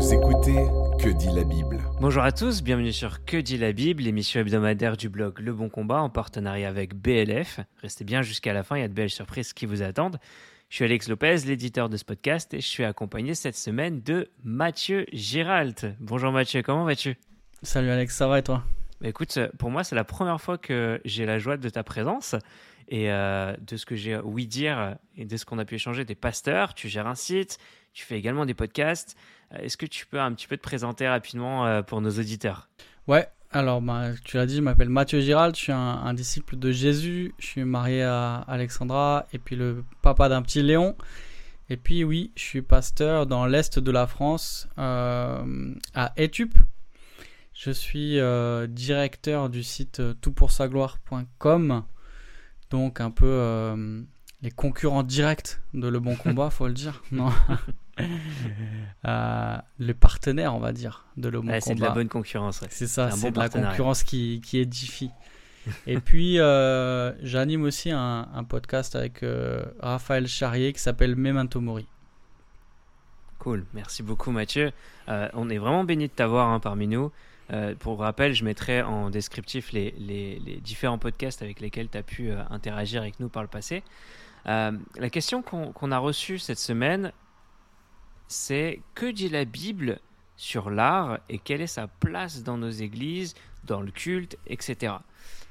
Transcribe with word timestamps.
Vous 0.00 0.14
écoutez 0.14 0.64
Que 0.98 1.10
dit 1.10 1.28
la 1.30 1.44
Bible 1.44 1.78
Bonjour 2.00 2.22
à 2.22 2.32
tous, 2.32 2.62
bienvenue 2.62 2.90
sur 2.90 3.22
Que 3.26 3.36
dit 3.36 3.58
la 3.58 3.72
Bible, 3.72 4.02
l'émission 4.02 4.40
hebdomadaire 4.40 4.96
du 4.96 5.10
blog 5.10 5.38
Le 5.40 5.52
Bon 5.52 5.68
Combat 5.68 6.00
en 6.00 6.08
partenariat 6.08 6.70
avec 6.70 6.94
BLF. 6.94 7.60
Restez 7.82 8.04
bien 8.04 8.22
jusqu'à 8.22 8.54
la 8.54 8.62
fin, 8.62 8.78
il 8.78 8.80
y 8.80 8.84
a 8.84 8.88
de 8.88 8.94
belles 8.94 9.10
surprises 9.10 9.52
qui 9.52 9.66
vous 9.66 9.82
attendent. 9.82 10.18
Je 10.70 10.76
suis 10.76 10.86
Alex 10.86 11.06
Lopez, 11.06 11.36
l'éditeur 11.44 11.90
de 11.90 11.98
ce 11.98 12.06
podcast, 12.06 12.54
et 12.54 12.62
je 12.62 12.66
suis 12.66 12.82
accompagné 12.82 13.34
cette 13.34 13.58
semaine 13.58 14.00
de 14.00 14.30
Mathieu 14.42 15.04
Giralt. 15.12 15.84
Bonjour 16.00 16.32
Mathieu, 16.32 16.62
comment 16.62 16.84
vas-tu? 16.84 17.18
Salut 17.62 17.90
Alex, 17.90 18.16
ça 18.16 18.26
va 18.26 18.38
et 18.38 18.42
toi? 18.42 18.64
Bah 19.02 19.08
Écoute, 19.08 19.38
pour 19.58 19.70
moi, 19.70 19.84
c'est 19.84 19.96
la 19.96 20.04
première 20.04 20.40
fois 20.40 20.56
que 20.56 20.98
j'ai 21.04 21.26
la 21.26 21.38
joie 21.38 21.58
de 21.58 21.68
ta 21.68 21.82
présence 21.82 22.34
et 22.88 23.12
euh, 23.12 23.54
de 23.60 23.76
ce 23.76 23.84
que 23.84 23.96
j'ai 23.96 24.16
ouï 24.16 24.46
dire 24.46 24.96
et 25.18 25.26
de 25.26 25.36
ce 25.36 25.44
qu'on 25.44 25.58
a 25.58 25.66
pu 25.66 25.74
échanger. 25.74 26.06
T'es 26.06 26.14
pasteur, 26.14 26.72
tu 26.72 26.88
gères 26.88 27.06
un 27.06 27.14
site, 27.14 27.58
tu 27.92 28.04
fais 28.04 28.16
également 28.16 28.46
des 28.46 28.54
podcasts. 28.54 29.14
Euh, 29.52 29.58
Est-ce 29.58 29.76
que 29.76 29.86
tu 29.86 30.06
peux 30.06 30.20
un 30.20 30.32
petit 30.32 30.46
peu 30.46 30.56
te 30.56 30.62
présenter 30.62 31.08
rapidement 31.08 31.66
euh, 31.66 31.82
pour 31.82 32.00
nos 32.00 32.10
auditeurs? 32.10 32.68
Ouais, 33.06 33.28
alors 33.50 33.80
bah, 33.80 34.10
tu 34.24 34.36
l'as 34.36 34.46
dit, 34.46 34.56
je 34.56 34.60
m'appelle 34.60 34.88
Mathieu 34.88 35.20
Girald, 35.20 35.56
je 35.56 35.60
suis 35.60 35.72
un, 35.72 35.78
un 35.78 36.14
disciple 36.14 36.56
de 36.56 36.70
Jésus, 36.70 37.34
je 37.38 37.46
suis 37.46 37.64
marié 37.64 38.02
à 38.02 38.44
Alexandra 38.46 39.26
et 39.32 39.38
puis 39.38 39.56
le 39.56 39.84
papa 40.02 40.28
d'un 40.28 40.42
petit 40.42 40.62
Léon. 40.62 40.96
Et 41.70 41.76
puis 41.76 42.02
oui, 42.02 42.32
je 42.34 42.42
suis 42.42 42.62
pasteur 42.62 43.26
dans 43.26 43.46
l'est 43.46 43.78
de 43.78 43.90
la 43.92 44.08
France, 44.08 44.68
euh, 44.76 45.72
à 45.94 46.12
Etup. 46.16 46.58
Je 47.54 47.70
suis 47.70 48.18
euh, 48.18 48.66
directeur 48.66 49.48
du 49.48 49.62
site 49.62 50.02
toutpoursagloire.com, 50.20 51.84
donc 52.70 53.00
un 53.00 53.12
peu 53.12 53.26
euh, 53.26 54.02
les 54.42 54.50
concurrents 54.50 55.04
directs 55.04 55.60
de 55.72 55.86
Le 55.86 56.00
Bon 56.00 56.16
Combat, 56.16 56.50
faut 56.50 56.66
le 56.66 56.74
dire. 56.74 57.02
Non. 57.12 57.30
Euh, 59.06 59.56
les 59.78 59.94
partenaires, 59.94 60.54
on 60.54 60.58
va 60.58 60.72
dire, 60.72 61.06
de 61.16 61.30
Le 61.30 61.40
Bon 61.40 61.48
Ouais. 61.50 61.60
C'est 61.62 61.74
de 61.74 61.80
la 61.80 61.88
bonne 61.90 62.08
concurrence. 62.10 62.60
ouais. 62.60 62.68
C'est 62.70 62.86
ça, 62.86 63.10
C'est 63.10 63.22
bon 63.22 63.30
de 63.30 63.38
la 63.38 63.48
concurrence 63.48 64.02
qui, 64.02 64.42
qui 64.44 64.58
édifie. 64.58 65.10
Et 65.86 65.98
puis, 66.00 66.38
euh, 66.38 67.12
j'anime 67.22 67.62
aussi 67.62 67.90
un, 67.90 68.28
un 68.34 68.44
podcast 68.44 68.96
avec 68.96 69.22
euh, 69.22 69.64
Raphaël 69.80 70.26
Charrier 70.28 70.74
qui 70.74 70.80
s'appelle 70.80 71.16
Memento 71.16 71.60
Mori. 71.62 71.86
Cool, 73.38 73.64
merci 73.72 74.02
beaucoup 74.02 74.30
Mathieu. 74.32 74.70
On 75.08 75.48
est 75.48 75.58
vraiment 75.58 75.84
béni 75.84 76.06
de 76.08 76.12
t'avoir 76.12 76.48
hein, 76.50 76.60
parmi 76.60 76.86
nous. 76.86 77.10
Euh, 77.52 77.74
pour 77.78 77.98
rappel, 77.98 78.32
je 78.34 78.44
mettrai 78.44 78.82
en 78.82 79.10
descriptif 79.10 79.72
les, 79.72 79.92
les- 79.98 80.38
les 80.40 80.56
différents 80.58 80.98
podcasts 80.98 81.42
avec 81.42 81.60
lesquels 81.60 81.88
tu 81.88 81.98
as 81.98 82.02
pu 82.04 82.30
euh, 82.30 82.42
interagir 82.50 83.00
avec 83.02 83.18
nous 83.18 83.28
par 83.28 83.42
le 83.42 83.48
passé. 83.48 83.82
Euh, 84.46 84.70
la 84.98 85.10
question 85.10 85.42
qu'on 85.42 85.72
qu'on 85.72 85.90
a 85.90 85.98
reçue 85.98 86.38
cette 86.38 86.60
semaine, 86.60 87.10
c'est 88.30 88.80
que 88.94 89.10
dit 89.10 89.28
la 89.28 89.44
Bible 89.44 89.98
sur 90.36 90.70
l'art 90.70 91.18
et 91.28 91.38
quelle 91.38 91.60
est 91.60 91.66
sa 91.66 91.88
place 91.88 92.44
dans 92.44 92.56
nos 92.56 92.70
églises, 92.70 93.34
dans 93.64 93.80
le 93.80 93.90
culte, 93.90 94.38
etc. 94.46 94.94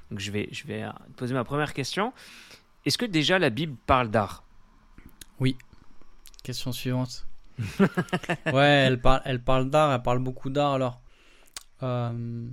Donc 0.10 0.20
je 0.20 0.32
vais, 0.32 0.50
euh, 0.70 0.90
poser 1.18 1.34
ma 1.34 1.44
première 1.44 1.74
question. 1.74 2.14
Est-ce 2.86 2.98
que 2.98 3.06
déjà 3.06 3.38
la 3.38 3.50
Bible 3.50 3.76
parle 3.86 4.10
d'art? 4.10 4.44
Question 6.42 6.72
suivante. 6.72 7.28
ouais, 7.80 8.86
elle 8.88 9.02
parle, 9.02 9.22
elle 9.26 9.44
parle 9.44 9.70
d'art, 9.70 9.92
elle 9.94 10.02
parle 10.02 10.20
beaucoup 10.20 10.50
d'art. 10.50 10.72
Alors, 10.72 11.02
euh, 11.84 12.48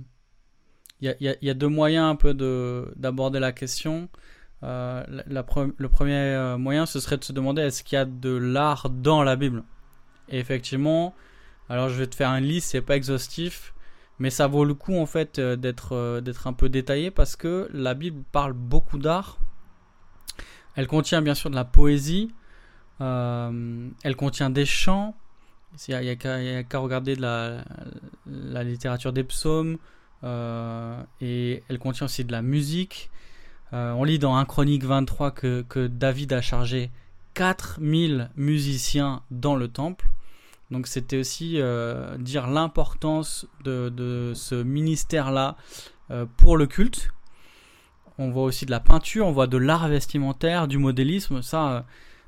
il 0.99 1.05
y, 1.07 1.09
a, 1.09 1.35
il 1.41 1.47
y 1.47 1.49
a- 1.49 1.53
deux 1.53 1.69
moyens 1.69 2.11
un 2.11 2.15
peu 2.17 2.33
de- 2.33 2.91
d'aborder 2.97 3.39
la 3.39 3.53
question. 3.53 4.09
Euh, 4.63 5.03
le 5.07 5.87
premier 5.87 6.13
euh, 6.15 6.57
moyen, 6.57 6.85
ce 6.85 6.99
serait 6.99 7.17
de 7.17 7.23
se 7.23 7.31
demander 7.31 7.61
est-ce 7.61 7.81
qu'il 7.83 7.95
y 7.95 7.99
a 7.99 8.05
de 8.05 8.29
l'art 8.35 8.89
dans 8.89 9.23
la 9.23 9.37
Bible? 9.37 9.63
Et 10.29 10.39
effectivement, 10.39 11.15
alors 11.69 11.89
je 11.89 11.95
vais 11.95 12.07
te 12.07 12.15
faire 12.15 12.29
un 12.29 12.39
liste, 12.39 12.71
c'est 12.71 12.81
pas 12.81 12.95
exhaustif, 12.95 13.73
mais 14.19 14.29
ça 14.29 14.47
vaut 14.47 14.65
le 14.65 14.73
coup 14.73 14.97
en 14.97 15.05
fait 15.05 15.39
euh, 15.39 15.55
d'être 15.55 15.95
euh, 15.95 16.21
d'être 16.21 16.47
un 16.47 16.53
peu 16.53 16.69
détaillé 16.69 17.11
parce 17.11 17.35
que 17.35 17.69
la 17.73 17.93
Bible 17.93 18.23
parle 18.31 18.53
beaucoup 18.53 18.97
d'art. 18.97 19.39
Elle 20.75 20.87
contient 20.87 21.21
bien 21.21 21.35
sûr 21.35 21.49
de 21.49 21.55
la 21.55 21.65
poésie, 21.65 22.31
euh, 23.01 23.89
elle 24.03 24.15
contient 24.15 24.49
des 24.49 24.65
chants. 24.65 25.15
Il 25.87 25.99
n'y 25.99 26.09
a, 26.09 26.15
qu'à 26.15 26.79
regarder 26.79 27.15
de 27.15 27.21
la, 27.21 28.63
littérature 28.63 29.13
des 29.13 29.23
psaumes. 29.23 29.77
et 30.23 31.63
elle 31.67 31.79
contient 31.79 32.05
aussi 32.05 32.23
de 32.23 32.31
la 32.31 32.41
musique. 32.41 33.11
On 33.71 34.03
lit 34.03 34.17
dans 34.17 34.37
1 34.37 34.45
Chronique 34.45 34.85
23 34.85 35.31
que, 35.31 35.63
que 35.67 35.87
David 35.87 36.33
a 36.33 36.41
chargé 36.41 36.89
4000 37.35 38.31
musiciens 38.37 39.21
dans 39.29 39.55
le 39.55 39.67
temple. 39.67 40.07
Donc 40.71 40.87
c'était 40.87 41.17
aussi 41.17 41.61
euh, 41.61 42.17
dire 42.17 42.47
l'importance 42.47 43.47
de, 43.63 44.33
ce 44.35 44.55
ministère-là 44.55 45.55
euh, 46.11 46.25
pour 46.37 46.57
le 46.57 46.67
culte. 46.67 47.09
On 48.17 48.31
voit 48.31 48.43
aussi 48.43 48.65
de 48.65 48.71
la 48.71 48.79
peinture, 48.79 49.27
on 49.27 49.31
voit 49.31 49.47
de 49.47 49.57
l'art 49.57 49.87
vestimentaire, 49.87 50.67
du 50.67 50.77
modélisme. 50.77 51.41
Ça, 51.41 51.71
euh, 51.71 51.81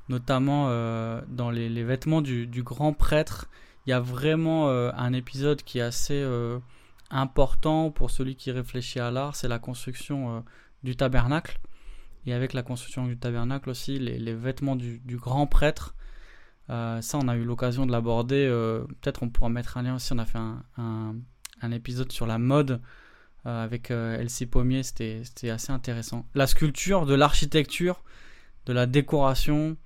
notamment 0.08 0.66
dans 1.28 1.50
les, 1.50 1.84
vêtements 1.84 2.20
du, 2.20 2.62
grand 2.64 2.92
prêtre. 2.92 3.48
Il 3.86 3.90
y 3.90 3.92
a 3.92 4.00
vraiment 4.00 4.68
un 4.68 5.12
épisode 5.12 5.62
qui 5.62 5.78
est 5.78 5.82
assez 5.82 6.26
important 7.10 7.92
pour 7.92 8.10
celui 8.10 8.34
qui 8.34 8.50
réfléchit 8.50 8.98
à 8.98 9.12
l'art, 9.12 9.36
c'est 9.36 9.46
la 9.46 9.60
construction 9.60 10.44
du 10.82 10.96
tabernacle. 10.96 11.60
Et 12.26 12.32
avec 12.32 12.54
la 12.54 12.64
construction 12.64 13.06
du 13.06 13.16
tabernacle 13.18 13.70
aussi, 13.70 14.00
les, 14.00 14.34
vêtements 14.34 14.74
du 14.74 15.16
grand 15.16 15.46
prêtre. 15.46 15.94
Euh, 16.70 17.00
ça, 17.02 17.18
on 17.18 17.28
a 17.28 17.36
eu 17.36 17.44
l'occasion 17.44 17.84
de 17.84 17.92
l'aborder. 17.92 18.46
euh, 18.48 18.84
Peut-être 19.00 19.22
on 19.22 19.28
pourra 19.28 19.48
mettre 19.48 19.76
un 19.76 19.82
lien 19.82 19.96
aussi. 19.96 20.12
On 20.12 20.18
a 20.18 20.24
fait 20.24 20.38
un, 20.38 21.72
épisode 21.72 22.10
sur 22.12 22.26
la 22.26 22.38
mode 22.38 22.80
euh, 23.46 23.64
avec 23.64 23.90
Elsie 23.90 24.46
Pommier. 24.46 24.82
C'était 24.82 25.50
assez 25.50 25.72
intéressant. 25.72 26.26
La 26.34 26.46
sculpture, 26.46 27.06
de 27.06 27.14
l'architecture, 27.14 28.02
de 28.66 28.72
la 28.72 28.86
décoration, 28.86 29.76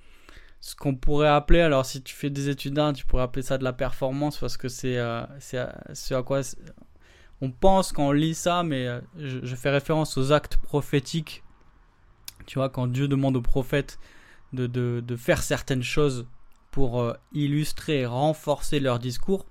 ce 0.60 0.76
qu'on 0.76 0.94
pourrait 0.94 1.28
appeler, 1.28 1.60
alors 1.60 1.84
si 1.84 2.02
tu 2.02 2.14
fais 2.14 2.30
des 2.30 2.48
études 2.48 2.74
d'art, 2.74 2.92
tu 2.92 3.04
pourrais 3.04 3.22
appeler 3.22 3.42
ça 3.42 3.58
de 3.58 3.64
la 3.64 3.72
performance 3.72 4.38
parce 4.38 4.56
que 4.56 4.68
c'est 4.68 4.96
ce 5.40 6.14
à 6.14 6.22
quoi 6.22 6.40
on 7.40 7.50
pense 7.50 7.92
quand 7.92 8.08
on 8.08 8.12
lit 8.12 8.34
ça, 8.34 8.62
mais 8.62 8.88
je, 9.18 9.54
fais 9.54 9.70
référence 9.70 10.16
aux 10.16 10.32
actes 10.32 10.56
prophétiques. 10.56 11.42
Tu 12.46 12.58
vois, 12.58 12.70
quand 12.70 12.86
Dieu 12.86 13.08
demande 13.08 13.36
aux 13.36 13.42
prophètes 13.42 13.98
de 14.52 15.16
faire 15.16 15.42
certaines 15.42 15.82
choses 15.82 16.26
pour 16.74 17.00
euh, 17.00 17.14
illustrer 17.32 18.00
et 18.00 18.06
renforcer 18.06 18.80
leur 18.80 18.98
discours, 18.98 19.46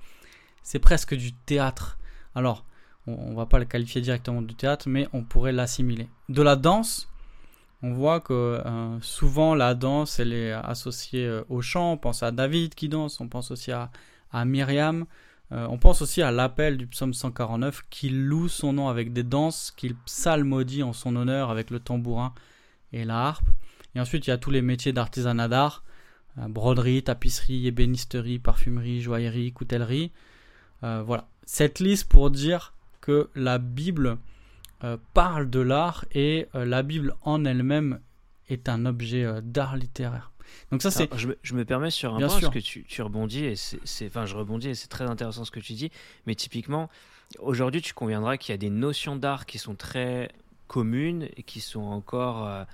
c'est 0.61 0.79
presque 0.79 1.15
du 1.15 1.31
théâtre. 1.31 1.97
Alors, 2.35 2.65
on, 3.07 3.13
on 3.13 3.33
va 3.33 3.45
pas 3.45 3.59
le 3.59 3.65
qualifier 3.65 4.01
directement 4.01 4.41
de 4.41 4.51
théâtre, 4.51 4.89
mais 4.89 5.07
on 5.13 5.23
pourrait 5.23 5.53
l'assimiler. 5.53 6.09
De 6.27 6.41
la 6.41 6.57
danse, 6.57 7.07
on 7.81 7.93
voit 7.93 8.19
que 8.19 8.33
euh, 8.33 8.99
souvent 8.99 9.55
la 9.55 9.73
danse, 9.73 10.19
elle 10.19 10.33
est 10.33 10.51
associée 10.51 11.25
euh, 11.25 11.45
au 11.47 11.61
chant. 11.61 11.93
On 11.93 11.97
pense 11.97 12.23
à 12.23 12.31
David 12.31 12.75
qui 12.75 12.89
danse, 12.89 13.21
on 13.21 13.29
pense 13.29 13.51
aussi 13.51 13.71
à, 13.71 13.89
à 14.31 14.43
Myriam. 14.43 15.05
On 15.51 15.77
pense 15.77 16.01
aussi 16.01 16.23
à 16.23 16.31
l'appel 16.31 16.77
du 16.77 16.87
psaume 16.87 17.13
149 17.13 17.83
qui 17.91 18.09
loue 18.09 18.47
son 18.47 18.73
nom 18.73 18.89
avec 18.89 19.13
des 19.13 19.21
danses, 19.21 19.69
qu'il 19.69 19.93
psalmodie 19.93 20.81
en 20.81 20.93
son 20.93 21.15
honneur 21.15 21.51
avec 21.51 21.69
le 21.69 21.79
tambourin 21.79 22.33
et 22.91 23.05
la 23.05 23.27
harpe. 23.27 23.45
Et 23.93 23.99
ensuite, 23.99 24.25
il 24.25 24.31
y 24.31 24.33
a 24.33 24.39
tous 24.39 24.49
les 24.49 24.63
métiers 24.63 24.93
d'artisanat 24.93 25.47
d'art 25.47 25.83
broderie, 26.37 27.03
tapisserie, 27.03 27.67
ébénisterie, 27.67 28.39
parfumerie, 28.39 29.01
joaillerie, 29.01 29.51
coutellerie. 29.51 30.11
Euh, 30.83 31.03
voilà. 31.05 31.27
Cette 31.45 31.79
liste 31.79 32.07
pour 32.09 32.31
dire 32.31 32.73
que 33.01 33.29
la 33.35 33.57
Bible 33.57 34.17
euh, 34.83 34.97
parle 35.13 35.49
de 35.49 35.59
l'art 35.59 36.05
et 36.13 36.47
euh, 36.55 36.65
la 36.65 36.83
Bible 36.83 37.15
en 37.21 37.45
elle-même 37.45 37.99
est 38.49 38.67
un 38.69 38.85
objet 38.85 39.23
euh, 39.23 39.41
d'art 39.41 39.75
littéraire. 39.77 40.31
Donc 40.71 40.81
ça 40.81 40.91
c'est 40.91 41.09
je, 41.17 41.27
me, 41.27 41.37
je 41.41 41.53
me 41.55 41.65
permets 41.65 41.89
sur 41.89 42.13
un 42.13 42.17
Bien 42.17 42.27
point 42.27 42.37
sûr. 42.39 42.49
parce 42.51 42.61
que 42.63 42.67
tu, 42.67 42.83
tu 42.83 43.01
rebondis 43.01 43.45
et 43.45 43.55
c'est- 43.55 44.07
enfin 44.07 44.25
je 44.25 44.35
rebondis 44.35 44.69
et 44.69 44.75
c'est 44.75 44.87
très 44.89 45.05
intéressant 45.05 45.45
ce 45.45 45.51
que 45.51 45.59
tu 45.61 45.73
dis. 45.73 45.89
Mais 46.27 46.35
typiquement, 46.35 46.89
aujourd'hui, 47.39 47.81
tu 47.81 47.93
conviendras 47.93 48.37
qu'il 48.37 48.51
y 48.51 48.55
a 48.55 48.57
des 48.57 48.69
notions 48.69 49.15
d'art 49.15 49.45
qui 49.45 49.57
sont 49.57 49.75
très 49.75 50.29
communes 50.67 51.27
et 51.37 51.43
qui 51.43 51.59
sont 51.61 51.81
encore 51.83 52.65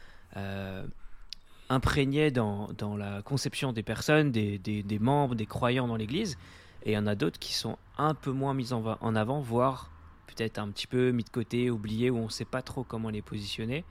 imprégnées 1.69 2.31
dans, 2.31 2.67
dans 2.77 2.97
la 2.97 3.21
conception 3.21 3.73
des 3.73 3.83
personnes, 3.83 4.31
des, 4.31 4.57
des- 4.57 4.83
des 4.83 4.99
membres, 4.99 5.35
des 5.35 5.45
croyants 5.45 5.87
dans 5.87 5.95
l'Église. 5.95 6.37
Et 6.83 6.91
il 6.91 6.93
y 6.93 6.97
en 6.97 7.07
a 7.07 7.15
d'autres 7.15 7.39
qui 7.39 7.53
sont 7.53 7.77
un 7.97 8.13
peu 8.15 8.31
moins 8.31 8.53
mises 8.53 8.73
en, 8.73 8.97
en 8.99 9.15
avant, 9.15 9.39
voire 9.41 9.91
peut-être 10.27 10.57
un 10.59 10.69
petit 10.69 10.87
peu 10.87 11.11
mis 11.11 11.23
de 11.23 11.29
côté, 11.29 11.69
oubliées, 11.69 12.09
où 12.09 12.17
on 12.17 12.25
ne 12.25 12.29
sait 12.29 12.45
pas 12.45 12.61
trop 12.61 12.83
comment 12.83 13.09
les 13.09 13.21
positionner. 13.21 13.83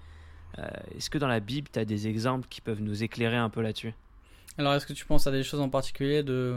Euh, 0.58 0.66
est-ce 0.96 1.10
que 1.10 1.18
dans 1.18 1.28
la 1.28 1.40
Bible, 1.40 1.68
tu 1.72 1.78
as 1.78 1.84
des 1.84 2.08
exemples 2.08 2.48
qui 2.48 2.60
peuvent 2.60 2.80
nous 2.80 3.02
éclairer 3.02 3.36
un 3.36 3.50
peu 3.50 3.60
là-dessus? 3.60 3.92
Alors, 4.56 4.74
est-ce 4.74 4.86
que 4.86 4.92
tu 4.94 5.04
penses 5.04 5.26
à 5.26 5.30
des 5.30 5.42
choses 5.44 5.60
en 5.60 5.68
particulier 5.68 6.22
de 6.22 6.56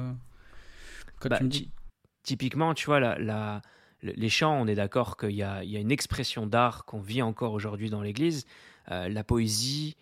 quand 1.19 1.29
Bah, 1.29 1.37
tu 1.37 1.43
me 1.43 1.49
dis? 1.49 1.63
ty- 1.63 1.71
Typiquement, 2.23 2.73
tu 2.73 2.85
vois, 2.85 2.99
la, 2.99 3.17
la- 3.19 3.61
le- 4.01 4.13
les 4.15 4.29
chants, 4.29 4.53
on 4.61 4.67
est 4.67 4.75
d'accord 4.75 5.17
qu'il 5.17 5.31
y 5.31 5.43
a, 5.43 5.63
il 5.63 5.69
y 5.71 5.77
a 5.77 5.79
une 5.79 5.91
expression 5.91 6.45
d'art 6.47 6.85
qu'on 6.85 7.01
vit 7.01 7.21
encore 7.21 7.53
aujourd'hui 7.53 7.89
dans 7.89 8.01
l'Église. 8.01 8.45
Euh, 8.91 9.09
la 9.09 9.23
poésie, 9.23 9.97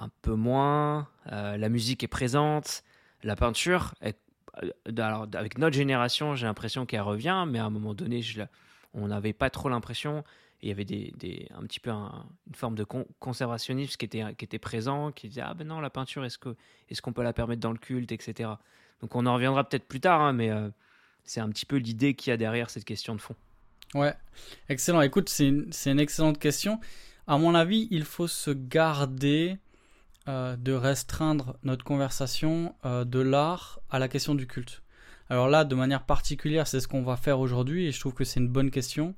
un 0.00 0.10
peu 0.22 0.34
moins. 0.34 1.08
Euh, 1.30 1.56
la 1.56 1.68
musique 1.68 2.02
est 2.02 2.08
présente. 2.08 2.82
La 3.22 3.36
peinture 3.36 3.94
est 4.00 4.18
alors, 4.98 5.26
avec 5.34 5.58
notre 5.58 5.76
génération, 5.76 6.34
j'ai 6.34 6.46
l'impression 6.46 6.84
qu'elle 6.84 7.02
revient, 7.02 7.44
mais 7.48 7.58
à 7.58 7.64
un 7.64 7.70
moment 7.70 7.94
donné, 7.94 8.20
je, 8.20 8.42
on 8.94 9.08
n'avait 9.08 9.32
pas 9.32 9.48
trop 9.48 9.68
l'impression. 9.68 10.24
Il 10.60 10.68
y 10.68 10.72
avait 10.72 10.84
des, 10.84 11.48
un 11.54 11.62
petit 11.62 11.80
peu 11.80 11.90
une 11.90 12.54
forme 12.54 12.74
de 12.74 12.84
conservationnisme 12.84 13.96
qui 13.96 14.04
était, 14.04 14.34
qui 14.34 14.44
était 14.44 14.58
présent, 14.58 15.12
qui 15.12 15.28
disait 15.28 15.40
Ah 15.42 15.54
ben 15.54 15.66
non, 15.66 15.80
la 15.80 15.88
peinture, 15.88 16.24
est-ce 16.24 16.38
qu'on 16.38 16.54
est 16.90 17.00
qu'on 17.00 17.12
peut 17.12 17.22
la 17.22 17.32
permettre 17.32 17.60
dans 17.60 17.72
le 17.72 17.78
culte, 17.78 18.12
etc. 18.12 18.50
Donc 19.00 19.14
on 19.14 19.24
en 19.24 19.34
reviendra 19.34 19.66
peut-être 19.66 19.88
plus 19.88 20.00
tard, 20.00 20.20
hein, 20.20 20.34
mais 20.34 20.50
c'est 21.24 21.40
un 21.40 21.48
petit 21.48 21.64
peu 21.64 21.76
l'idée 21.76 22.14
qu'il 22.14 22.30
y 22.30 22.34
a 22.34 22.36
derrière 22.36 22.68
cette 22.68 22.84
question 22.84 23.14
de 23.14 23.20
fond. 23.20 23.36
Ouais, 23.94 24.14
excellent. 24.68 25.00
Écoute, 25.00 25.28
c'est 25.28 25.48
une, 25.48 26.00
excellente 26.00 26.38
question. 26.38 26.78
À 27.26 27.38
mon 27.38 27.54
avis, 27.54 27.88
il 27.90 28.04
faut 28.04 28.28
se 28.28 28.50
garder 28.50 29.58
euh, 30.28 30.54
de 30.56 30.72
restreindre 30.72 31.56
notre 31.62 31.82
conversation 31.82 32.74
euh, 32.84 33.04
de 33.04 33.20
l'art 33.20 33.80
à 33.90 33.98
la 33.98 34.06
question 34.06 34.34
du 34.34 34.46
culte. 34.46 34.82
Alors 35.30 35.48
là, 35.48 35.64
de 35.64 35.74
manière 35.74 36.02
particulière, 36.02 36.66
c'est 36.66 36.80
ce 36.80 36.88
qu'on 36.88 37.02
va 37.02 37.16
faire 37.16 37.40
aujourd'hui 37.40 37.86
et 37.86 37.92
je 37.92 37.98
trouve 38.00 38.12
que 38.12 38.24
c'est 38.24 38.38
une 38.38 38.48
bonne 38.48 38.70
question. 38.70 39.14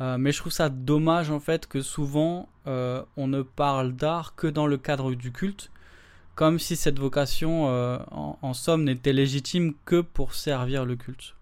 Euh, 0.00 0.18
mais 0.18 0.32
je 0.32 0.38
trouve 0.38 0.52
ça 0.52 0.70
dommage 0.70 1.30
en 1.30 1.38
fait 1.38 1.66
que 1.66 1.82
souvent 1.82 2.48
on 2.66 3.26
ne 3.28 3.42
parle 3.42 3.92
d'art 3.92 4.34
que 4.34 4.46
dans 4.46 4.66
le 4.66 4.76
cadre 4.76 5.14
du 5.14 5.32
culte, 5.32 5.70
comme 6.34 6.58
si 6.58 6.76
cette 6.76 6.98
vocation 6.98 7.64
en, 8.10 8.54
somme 8.54 8.84
n'était 8.84 9.14
légitime 9.14 9.72
que 9.86 10.02
pour 10.02 10.34
servir 10.34 10.84
le 10.84 10.96
culte. 10.96 11.34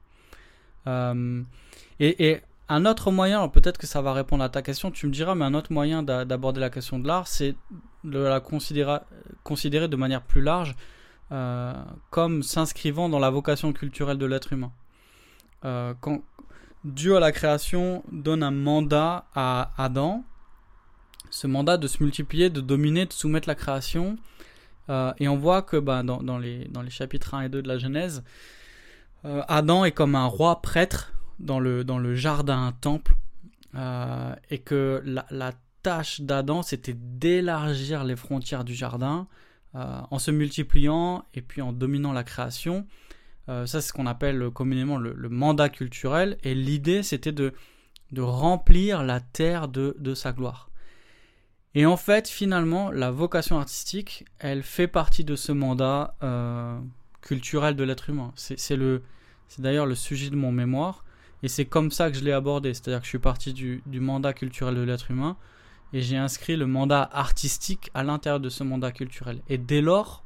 et, 1.98 2.40
un 2.68 2.84
autre 2.84 3.12
moyen, 3.12 3.46
peut-être 3.48 3.78
que 3.78 3.86
ça 3.86 4.02
va 4.02 4.12
répondre 4.12 4.42
à 4.42 4.48
ta 4.48 4.60
question, 4.60 4.90
tu 4.90 5.06
me 5.06 5.12
diras, 5.12 5.34
mais 5.34 5.44
un 5.44 5.54
autre 5.54 5.72
moyen 5.72 6.02
d'aborder 6.02 6.60
la 6.60 6.70
question 6.70 6.98
de 6.98 7.06
l'art, 7.06 7.28
c'est 7.28 7.54
de 8.02 8.18
la 8.18 8.40
considérer, 8.40 8.98
considérer 9.44 9.88
de 9.88 9.96
manière 9.96 10.22
plus 10.22 10.42
large 10.42 10.74
euh, 11.32 11.74
comme 12.10 12.42
s'inscrivant 12.42 13.08
dans 13.08 13.18
la 13.18 13.30
vocation 13.30 13.72
culturelle 13.72 14.18
de 14.18 14.26
l'être 14.26 14.52
humain. 14.52 14.72
Euh, 15.64 15.94
quand 16.00 16.22
Dieu 16.84 17.16
à 17.16 17.20
la 17.20 17.32
création 17.32 18.02
donne 18.10 18.42
un 18.42 18.50
mandat 18.50 19.26
à 19.34 19.72
Adam, 19.78 20.24
ce 21.30 21.46
mandat 21.46 21.76
de 21.76 21.86
se 21.86 22.02
multiplier, 22.02 22.50
de 22.50 22.60
dominer, 22.60 23.06
de 23.06 23.12
soumettre 23.12 23.48
la 23.48 23.54
création, 23.54 24.16
euh, 24.88 25.12
et 25.18 25.28
on 25.28 25.36
voit 25.36 25.62
que 25.62 25.76
bah, 25.76 26.02
dans, 26.02 26.38
les, 26.38 26.64
dans 26.66 26.82
les 26.82 26.90
chapitres 26.90 27.34
1 27.34 27.42
et 27.42 27.48
2 27.48 27.62
de 27.62 27.68
la 27.68 27.78
Genèse, 27.78 28.24
Adam 29.24 29.84
est 29.84 29.90
comme 29.90 30.14
un 30.14 30.26
roi 30.26 30.62
prêtre 30.62 31.15
dans 31.38 31.60
le, 31.60 31.84
dans 31.84 31.98
le 31.98 32.14
jardin 32.14 32.72
temple 32.80 33.14
euh, 33.74 34.34
et 34.50 34.58
que 34.58 35.02
la, 35.04 35.52
tâche 35.82 36.20
d'Adam 36.20 36.62
c'était 36.62 36.96
d'élargir 36.96 38.02
les 38.02 38.16
frontières 38.16 38.64
du 38.64 38.74
jardin 38.74 39.28
euh, 39.76 40.00
en 40.10 40.18
se 40.18 40.32
multipliant 40.32 41.24
et 41.32 41.42
puis 41.42 41.62
en 41.62 41.72
dominant 41.72 42.12
la 42.12 42.24
création. 42.24 42.88
Euh, 43.48 43.66
ça 43.66 43.80
c'est 43.80 43.88
ce 43.88 43.92
qu'on 43.92 44.06
appelle 44.06 44.50
communément 44.50 44.96
le, 44.96 45.28
mandat 45.28 45.68
culturel 45.68 46.38
et 46.42 46.56
l'idée 46.56 47.04
c'était 47.04 47.30
de, 47.30 47.52
de 48.10 48.20
remplir 48.20 49.04
la 49.04 49.20
terre 49.20 49.68
de, 49.68 49.94
de 50.00 50.14
sa 50.14 50.32
gloire. 50.32 50.70
Et 51.76 51.86
en 51.86 51.98
fait, 51.98 52.26
finalement, 52.26 52.90
la 52.90 53.10
vocation 53.10 53.58
artistique, 53.58 54.24
elle 54.38 54.62
fait 54.62 54.88
partie 54.88 55.24
de 55.24 55.36
ce 55.36 55.52
mandat 55.52 56.16
culturel 57.20 57.76
de 57.76 57.84
l'être 57.84 58.08
humain. 58.08 58.32
C'est 58.34 58.80
d'ailleurs 59.58 59.86
le 59.86 59.94
sujet 59.94 60.30
de 60.30 60.36
mon 60.36 60.50
mémoire. 60.50 61.04
Et 61.42 61.48
c'est 61.48 61.66
comme 61.66 61.90
ça 61.90 62.10
que 62.10 62.16
je 62.16 62.24
l'ai 62.24 62.32
abordé. 62.32 62.74
C'est-à-dire 62.74 63.00
que 63.00 63.04
je 63.04 63.10
suis 63.10 63.18
parti 63.18 63.52
du, 63.52 63.82
mandat 63.86 64.32
culturel 64.32 64.74
de 64.74 64.82
l'être 64.82 65.10
humain 65.10 65.36
et 65.92 66.00
j'ai 66.00 66.16
inscrit 66.16 66.56
le 66.56 66.66
mandat 66.66 67.08
artistique 67.12 67.90
à 67.94 68.02
l'intérieur 68.02 68.40
de 68.40 68.48
ce 68.48 68.64
mandat 68.64 68.92
culturel. 68.92 69.40
Et 69.48 69.58
dès 69.58 69.80
lors, 69.80 70.24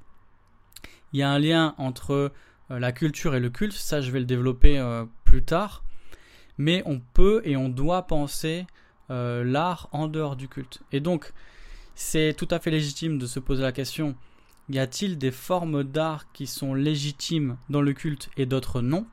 il 1.12 1.20
y 1.20 1.22
a 1.22 1.30
un 1.30 1.38
lien 1.38 1.74
entre 1.78 2.32
euh, 2.70 2.78
la 2.78 2.92
culture 2.92 3.34
et 3.34 3.40
le 3.40 3.50
culte. 3.50 3.74
Ça, 3.74 4.00
je 4.00 4.10
vais 4.10 4.20
le 4.20 4.26
développer 4.26 4.78
euh, 4.78 5.04
plus 5.24 5.42
tard. 5.42 5.84
Mais 6.58 6.82
on 6.86 7.00
peut 7.00 7.42
et 7.44 7.56
on 7.56 7.68
doit 7.68 8.06
penser 8.06 8.66
euh, 9.10 9.44
l'art 9.44 9.88
en 9.92 10.08
dehors 10.08 10.36
du 10.36 10.48
culte. 10.48 10.80
Et 10.92 11.00
donc, 11.00 11.32
c'est 11.94 12.34
tout 12.36 12.48
à 12.50 12.58
fait 12.58 12.70
légitime 12.70 13.18
de 13.18 13.26
se 13.26 13.40
poser 13.40 13.62
la 13.62 13.72
question 13.72 14.14
y 14.70 14.78
a-t-il 14.78 15.18
des 15.18 15.32
formes 15.32 15.82
d'art 15.82 16.30
qui 16.32 16.46
sont 16.46 16.74
légitimes 16.74 17.56
dans 17.68 17.82
le 17.82 17.92
culte 17.92 18.30
et 18.36 18.46
d'autres 18.46 18.82
non? 18.82 19.06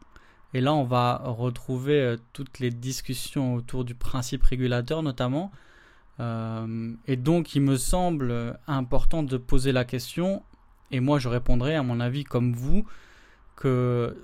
Et 0.54 0.62
là, 0.62 0.74
on 0.74 0.84
va 0.84 1.22
retrouver 1.24 2.02
euh, 2.02 2.18
toutes 2.34 2.60
les 2.60 2.72
discussions 2.72 3.56
autour 3.56 3.84
du 3.84 3.96
principe 3.96 4.44
régulateur 4.44 5.04
notamment. 5.04 5.52
Euh, 6.20 6.94
et 7.06 7.16
donc, 7.16 7.56
il 7.56 7.62
me 7.62 7.78
semble 7.78 8.58
important 8.68 9.24
de 9.24 9.38
poser 9.38 9.72
la 9.72 9.86
question, 9.86 10.44
et 10.92 11.00
moi 11.00 11.20
je 11.20 11.28
répondrai 11.28 11.76
à 11.76 11.84
mon 11.84 12.00
avis 12.00 12.24
comme 12.24 12.54
vous, 12.54 12.86
que 13.56 14.18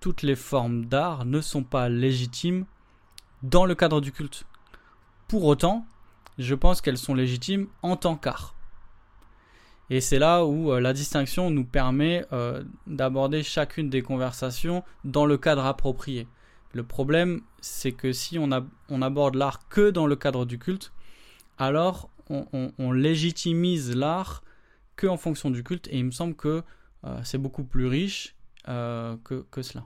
toutes 0.00 0.22
les 0.22 0.36
formes 0.36 0.86
d'art 0.86 1.24
ne 1.24 1.40
sont 1.40 1.62
pas 1.62 1.88
légitimes 1.88 2.64
dans 3.42 3.64
le 3.64 3.74
cadre 3.74 4.00
du 4.00 4.12
culte. 4.12 4.44
Pour 5.28 5.44
autant, 5.44 5.86
je 6.38 6.54
pense 6.54 6.80
qu'elles 6.80 6.98
sont 6.98 7.14
légitimes 7.14 7.68
en 7.82 7.96
tant 7.96 8.16
qu'art. 8.16 8.54
Et 9.90 10.00
c'est 10.00 10.20
là 10.20 10.44
où 10.44 10.72
euh, 10.72 10.80
la 10.80 10.92
distinction 10.92 11.50
nous 11.50 11.64
permet 11.64 12.24
euh, 12.32 12.62
d'aborder 12.86 13.42
chacune 13.42 13.90
des 13.90 14.02
conversations 14.02 14.84
dans 15.04 15.26
le 15.26 15.36
cadre 15.36 15.66
approprié. 15.66 16.28
Le 16.72 16.84
problème, 16.84 17.40
c'est 17.60 17.90
que 17.90 18.12
si 18.12 18.38
on, 18.38 18.52
aborde 18.52 19.34
l'art 19.34 19.68
que 19.68 19.90
dans 19.90 20.06
le 20.06 20.14
cadre 20.14 20.46
du 20.46 20.60
culte, 20.60 20.92
alors 21.58 22.08
on, 22.28 22.92
légitimise 22.92 23.96
l'art 23.96 24.44
que 24.94 25.08
en 25.08 25.16
fonction 25.16 25.50
du 25.50 25.64
culte, 25.64 25.88
et 25.88 25.98
il 25.98 26.04
me 26.04 26.12
semble 26.12 26.36
que 26.36 26.62
euh, 27.04 27.20
c'est 27.24 27.38
beaucoup 27.38 27.64
plus 27.64 27.86
riche 27.86 28.36
que, 28.66 29.62
cela. 29.62 29.84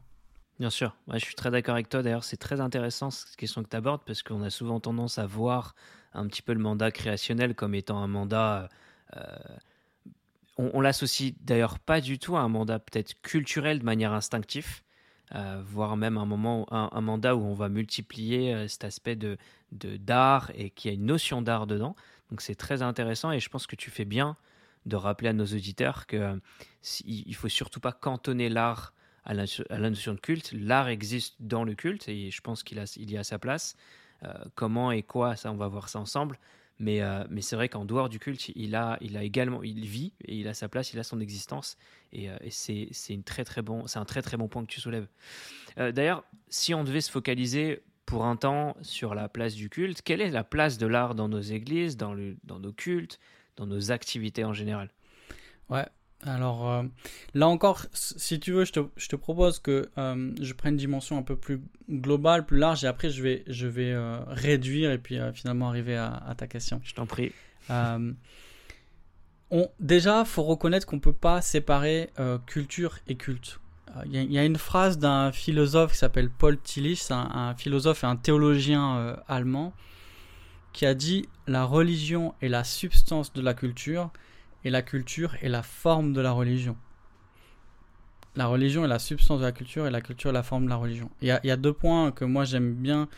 Bien 0.60 0.68
sûr, 0.68 0.94
je 1.10 1.18
suis 1.20 1.34
très 1.34 1.50
d'accord 1.50 1.72
avec 1.72 1.88
toi. 1.88 2.02
D'ailleurs, 2.02 2.22
c'est 2.22 2.36
très 2.36 2.60
intéressant 2.60 3.10
cette 3.10 3.36
question 3.36 3.62
que 3.62 3.70
tu 3.70 3.76
abordes 3.76 4.02
parce 4.04 4.22
qu'on 4.22 4.42
a 4.42 4.50
souvent 4.50 4.78
tendance 4.78 5.16
à 5.16 5.24
voir 5.24 5.74
un 6.12 6.26
petit 6.26 6.42
peu 6.42 6.52
le 6.52 6.58
mandat 6.58 6.90
créationnel 6.90 7.54
comme 7.54 7.74
étant 7.74 7.98
un 8.02 8.08
mandat 8.08 8.68
on, 10.56 10.80
l'associe 10.80 11.34
d'ailleurs 11.40 11.78
pas 11.78 12.00
du 12.00 12.18
tout 12.18 12.36
à 12.36 12.40
un 12.40 12.48
mandat 12.48 12.78
peut-être 12.78 13.20
culturel 13.22 13.80
de 13.80 13.84
manière 13.84 14.12
instinctive, 14.12 14.82
euh, 15.34 15.62
voire 15.64 15.96
même 15.96 16.16
un, 16.16 16.26
moment, 16.26 16.66
un, 16.72 17.00
mandat 17.00 17.34
où 17.34 17.42
on 17.42 17.54
va 17.54 17.68
multiplier 17.68 18.54
euh, 18.54 18.68
cet 18.68 18.84
aspect 18.84 19.16
de 19.16 19.36
d'art 19.72 20.52
et 20.54 20.70
qu'il 20.70 20.92
y 20.92 20.94
a 20.94 20.94
une 20.94 21.06
notion 21.06 21.42
d'art 21.42 21.66
dedans. 21.66 21.96
Donc 22.30 22.40
c'est 22.40 22.54
très 22.54 22.82
intéressant 22.82 23.32
et 23.32 23.40
je 23.40 23.48
pense 23.48 23.66
que 23.66 23.74
tu 23.74 23.90
fais 23.90 24.04
bien 24.04 24.36
de 24.86 24.94
rappeler 24.94 25.30
à 25.30 25.32
nos 25.32 25.46
auditeurs 25.46 26.06
que 26.06 26.16
euh, 26.16 26.36
il 27.04 27.34
faut 27.34 27.48
surtout 27.48 27.80
pas 27.80 27.90
cantonner 27.90 28.48
l'art 28.48 28.94
à 29.24 29.34
la, 29.34 29.46
notion 29.90 30.14
de 30.14 30.20
culte. 30.20 30.52
L'art 30.52 30.88
existe 30.88 31.34
dans 31.40 31.64
le 31.64 31.74
culte 31.74 32.08
et 32.08 32.30
je 32.30 32.40
pense 32.40 32.62
qu'il 32.62 32.78
a, 32.78 32.84
il 32.96 33.10
y 33.10 33.16
a 33.16 33.24
sa 33.24 33.38
place. 33.38 33.74
comment 34.54 34.92
et 34.92 35.02
quoi, 35.02 35.34
ça 35.34 35.50
on 35.50 35.56
va 35.56 35.66
voir 35.66 35.88
ça 35.88 35.98
ensemble. 35.98 36.38
Mais, 36.80 37.02
euh, 37.02 37.24
mais 37.30 37.40
c'est 37.40 37.54
vrai 37.56 37.68
qu'en 37.68 37.84
dehors 37.84 38.08
du 38.08 38.18
culte, 38.18 38.48
il 38.48 38.74
a, 38.74 38.98
également, 39.00 39.62
il 39.62 39.86
vit 39.86 40.12
et 40.24 40.36
il 40.36 40.48
a 40.48 40.54
sa 40.54 40.68
place, 40.68 40.92
il 40.92 40.98
a 40.98 41.04
son 41.04 41.20
existence. 41.20 41.76
Et, 42.12 42.30
euh, 42.30 42.36
c'est, 42.50 42.90
un 43.16 43.22
très 43.22 43.44
très 43.44 43.62
bon 43.62 44.48
point 44.48 44.64
que 44.64 44.70
tu 44.70 44.80
soulèves. 44.80 45.06
Euh, 45.78 45.92
d'ailleurs, 45.92 46.24
si 46.48 46.74
on 46.74 46.84
devait 46.84 47.00
se 47.00 47.10
focaliser 47.10 47.82
pour 48.06 48.24
un 48.24 48.36
temps 48.36 48.76
sur 48.82 49.14
la 49.14 49.28
place 49.28 49.54
du 49.54 49.70
culte, 49.70 50.02
quelle 50.02 50.20
est 50.20 50.30
la 50.30 50.44
place 50.44 50.76
de 50.76 50.86
l'art 50.86 51.14
dans 51.14 51.28
nos 51.28 51.40
églises, 51.40 51.96
dans, 51.96 52.16
dans 52.42 52.58
nos 52.58 52.72
cultes, 52.72 53.20
dans 53.56 53.66
nos 53.66 53.92
activités 53.92 54.44
en 54.44 54.52
général? 54.52 54.90
Ouais, 55.68 55.86
alors 56.26 56.70
euh, 56.70 56.82
là 57.34 57.48
encore, 57.48 57.84
si 57.92 58.40
tu 58.40 58.52
veux, 58.52 58.64
je 58.64 58.72
te, 58.72 58.80
je 58.96 59.08
te 59.08 59.16
propose 59.16 59.58
que 59.58 59.90
euh, 59.98 60.32
je 60.40 60.52
prenne 60.54 60.74
une 60.74 60.78
dimension 60.78 61.18
un 61.18 61.22
peu 61.22 61.36
plus 61.36 61.60
globale, 61.90 62.46
plus 62.46 62.58
large, 62.58 62.84
et 62.84 62.86
après 62.86 63.10
je 63.10 63.22
vais, 63.22 63.44
je 63.46 63.66
vais 63.66 63.92
euh, 63.92 64.20
réduire 64.28 64.90
et 64.90 64.98
puis 64.98 65.18
finalement 65.34 65.68
arriver 65.68 65.96
à, 65.96 66.34
ta 66.36 66.46
question. 66.46 66.80
Je 66.84 66.94
t'en 66.94 67.06
prie. 67.06 67.32
on, 67.68 68.14
déjà, 69.80 70.20
il 70.20 70.26
faut 70.26 70.44
reconnaître 70.44 70.86
qu'on 70.86 70.96
ne 70.96 71.00
peut 71.00 71.12
pas 71.12 71.42
séparer 71.42 72.10
culture 72.46 72.98
et 73.06 73.16
culte. 73.16 73.60
Il 74.06 74.32
y, 74.32 74.38
a 74.38 74.44
une 74.44 74.56
phrase 74.56 74.98
d'un 74.98 75.30
philosophe 75.30 75.92
qui 75.92 75.98
s'appelle 75.98 76.28
Paul 76.28 76.58
Tillich, 76.58 77.10
un, 77.10 77.30
un, 77.32 77.54
philosophe 77.54 78.02
et 78.02 78.08
un 78.08 78.16
théologien 78.16 79.16
allemand, 79.28 79.72
qui 80.72 80.84
a 80.84 80.94
dit 80.94 81.28
La 81.46 81.64
religion 81.64 82.34
est 82.42 82.48
la 82.48 82.64
substance 82.64 83.32
de 83.32 83.40
la 83.40 83.54
culture 83.54 84.10
et 84.64 84.70
la 84.70 84.82
culture 84.82 85.34
est 85.42 85.48
la 85.48 85.62
forme 85.62 86.12
de 86.12 86.20
la 86.20 86.32
religion. 86.32 86.76
La 88.36 88.46
religion 88.46 88.84
est 88.84 88.88
la 88.88 88.98
substance 88.98 89.40
de 89.40 89.44
la 89.44 89.52
culture 89.52 89.86
et 89.86 89.90
la 89.90 90.00
culture 90.00 90.30
est 90.30 90.34
la 90.34 90.42
forme 90.42 90.64
de 90.64 90.70
la 90.70 90.76
religion. 90.76 91.10
Il 91.20 91.28
y 91.28 91.50
a, 91.50 91.56
deux 91.56 91.72
points 91.72 92.10
que 92.10 92.24
moi 92.24 92.44
j'aime 92.44 92.74
bien 92.74 93.08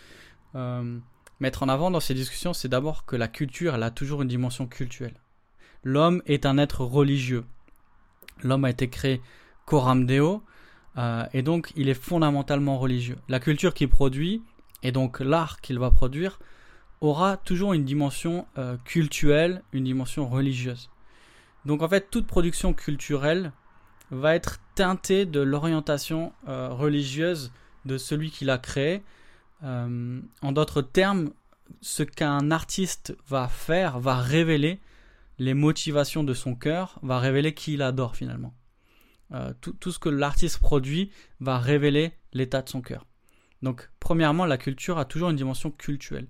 euh, 0.55 0.99
mettre 1.41 1.63
en 1.63 1.69
avant 1.69 1.91
dans 1.91 2.01
ces 2.01 2.13
discussions. 2.13 2.53
C'est 2.53 2.69
d'abord 2.69 3.07
que 3.07 3.17
la 3.17 3.29
culture, 3.29 3.75
elle 3.75 3.83
a 3.83 3.91
toujours 3.91 4.23
une 4.23 4.29
dimension 4.29 4.67
culturelle. 4.67 5.19
L'homme 5.85 6.21
est 6.27 6.45
un 6.45 6.59
être 6.59 6.83
religieux. 6.83 7.45
L'homme 8.43 8.67
a 8.67 8.71
été 8.71 8.91
créé 8.91 9.23
coram 9.65 10.05
deo 10.05 10.43
euh, 10.99 11.25
et 11.33 11.43
donc 11.43 11.73
il 11.77 11.89
est 11.89 11.95
fondamentalement 11.95 12.79
religieux. 12.79 13.17
La 13.29 13.41
culture 13.41 13.73
qu'il 13.73 13.89
produit 13.89 14.43
et 14.83 14.93
donc 14.93 15.21
l'art 15.21 15.61
qu'il 15.63 15.79
va 15.79 15.91
produire 15.91 16.39
aura 17.01 17.37
toujours 17.39 17.73
une 17.73 17.85
dimension 17.85 18.47
euh, 18.59 18.77
culturelle, 18.85 19.63
une 19.73 19.85
dimension 19.85 20.29
religieuse. 20.29 20.91
Donc 21.67 21.83
en 21.83 21.89
fait, 21.89 22.11
toute 22.11 22.29
production 22.29 22.73
culturelle 22.73 23.53
va 24.13 24.37
être 24.37 24.61
teinté 24.77 25.27
de 25.27 25.41
l'orientation 25.41 26.33
euh, 26.47 26.69
religieuse 26.69 27.53
de 27.85 27.99
celui 27.99 28.31
qui 28.31 28.45
l'a 28.45 28.59
créé. 28.59 29.03
Euh, 29.65 30.21
en 30.43 30.53
d'autres 30.53 30.81
termes, 30.81 31.33
ce 31.81 32.05
qu'un 32.05 32.53
artiste 32.53 33.17
va 33.27 33.49
faire 33.49 33.99
va 33.99 34.17
révéler 34.17 34.81
les 35.39 35.55
motivations 35.55 36.23
de 36.23 36.35
son 36.35 36.55
cœur, 36.55 37.01
va 37.03 37.19
révéler 37.19 37.53
qui 37.53 37.75
il 37.75 37.83
adore 37.83 38.15
finalement. 38.15 38.55
Euh, 39.33 39.53
tout, 39.61 39.73
tout, 39.73 39.91
ce 39.91 39.99
que 39.99 40.09
l'artiste 40.09 40.59
produit 40.59 41.11
va 41.41 41.59
révéler 41.59 42.13
l'état 42.33 42.63
de 42.63 42.69
son 42.69 42.81
cœur. 42.81 43.07
Donc, 43.63 43.91
premièrement, 43.99 44.47
la 44.47 44.57
culture 44.57 44.99
a 44.99 45.05
toujours 45.05 45.31
une 45.31 45.37
dimension 45.37 45.73
culturelle. 45.73 46.29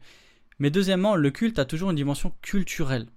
Mais 0.58 0.70
deuxièmement, 0.70 1.14
le 1.14 1.30
culte 1.30 1.58
a 1.58 1.66
toujours 1.66 1.90
une 1.90 1.96
dimension 1.96 2.32
culturelle. 2.40 3.08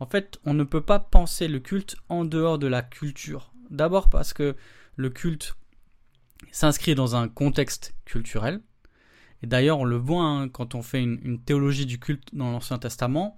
En 0.00 0.06
fait, 0.06 0.38
on 0.44 0.54
ne 0.54 0.64
peut 0.64 0.80
pas 0.80 1.00
penser 1.00 1.48
le 1.48 1.58
culte 1.58 1.96
en 2.08 2.24
dehors 2.24 2.58
de 2.58 2.66
la 2.66 2.82
culture. 2.82 3.52
D'abord 3.70 4.08
parce 4.08 4.32
que 4.32 4.56
le 4.96 5.10
culte 5.10 5.56
s'inscrit 6.52 6.94
dans 6.94 7.16
un 7.16 7.28
contexte 7.28 7.94
culturel. 8.04 8.60
Et 9.42 9.46
d'ailleurs, 9.46 9.78
on 9.78 9.84
le 9.84 9.96
voit 9.96 10.24
hein, 10.24 10.48
quand 10.48 10.74
on 10.74 10.82
fait 10.82 11.02
une, 11.02 11.40
théologie 11.40 11.86
du 11.86 11.98
culte 11.98 12.28
dans 12.32 12.52
l'Ancien 12.52 12.78
Testament. 12.78 13.36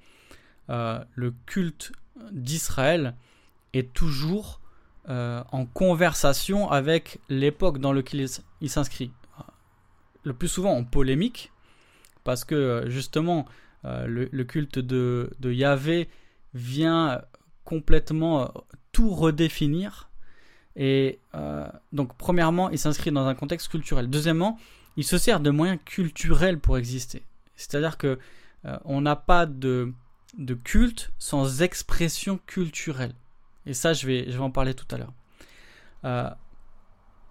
Euh, 0.69 1.02
le 1.14 1.35
culte 1.47 1.93
d'Israël 2.31 3.17
est 3.73 3.93
toujours 3.93 4.61
euh, 5.09 5.43
en 5.52 5.67
conversation 5.67 6.71
avec 6.71 7.19
l'époque 7.29 7.79
dans 7.79 7.93
laquelle 7.93 8.26
il 8.61 8.71
s'inscrit. 8.71 9.12
Le 10.25 10.35
plus 10.35 10.49
souvent 10.49 10.73
en 10.73 10.85
polémique, 10.85 11.50
parce 12.25 12.45
que 12.45 12.55
euh, 12.55 12.90
justement, 12.90 13.47
le, 13.83 14.43
culte 14.45 14.79
de 14.79 15.31
Yahvé 15.43 16.11
vient 16.54 17.23
complètement 17.64 18.52
tout 18.92 19.11
redéfinir 19.11 20.11
et 20.76 21.19
euh, 21.35 21.69
donc, 21.92 22.16
premièrement, 22.16 22.71
il 22.71 22.78
s'inscrit 22.78 23.11
dans 23.11 23.26
un 23.26 23.35
contexte 23.35 23.69
culturel. 23.69 24.09
Deuxièmement, 24.09 24.59
il 24.97 25.04
se 25.04 25.19
sert 25.19 25.40
de 25.40 25.50
moyens 25.50 25.78
culturels 25.85 26.59
pour 26.59 26.78
exister. 26.78 27.23
C'est-à-dire 27.57 27.99
que 27.99 28.19
euh, 28.64 28.78
on 28.85 29.00
n'a 29.00 29.16
pas 29.16 29.47
de, 29.47 29.92
de 30.38 30.54
culte 30.54 31.12
sans 31.19 31.62
expression 31.62 32.38
culturelle. 32.47 33.14
Et 33.66 33.75
ça, 33.75 33.92
je 33.92 34.07
vais, 34.07 34.25
je 34.30 34.37
vais 34.37 34.45
en 34.45 34.50
parler 34.50 34.75
tout 34.75 34.87
à 34.95 34.99
l'heure. 34.99 35.12
Euh, 36.04 36.30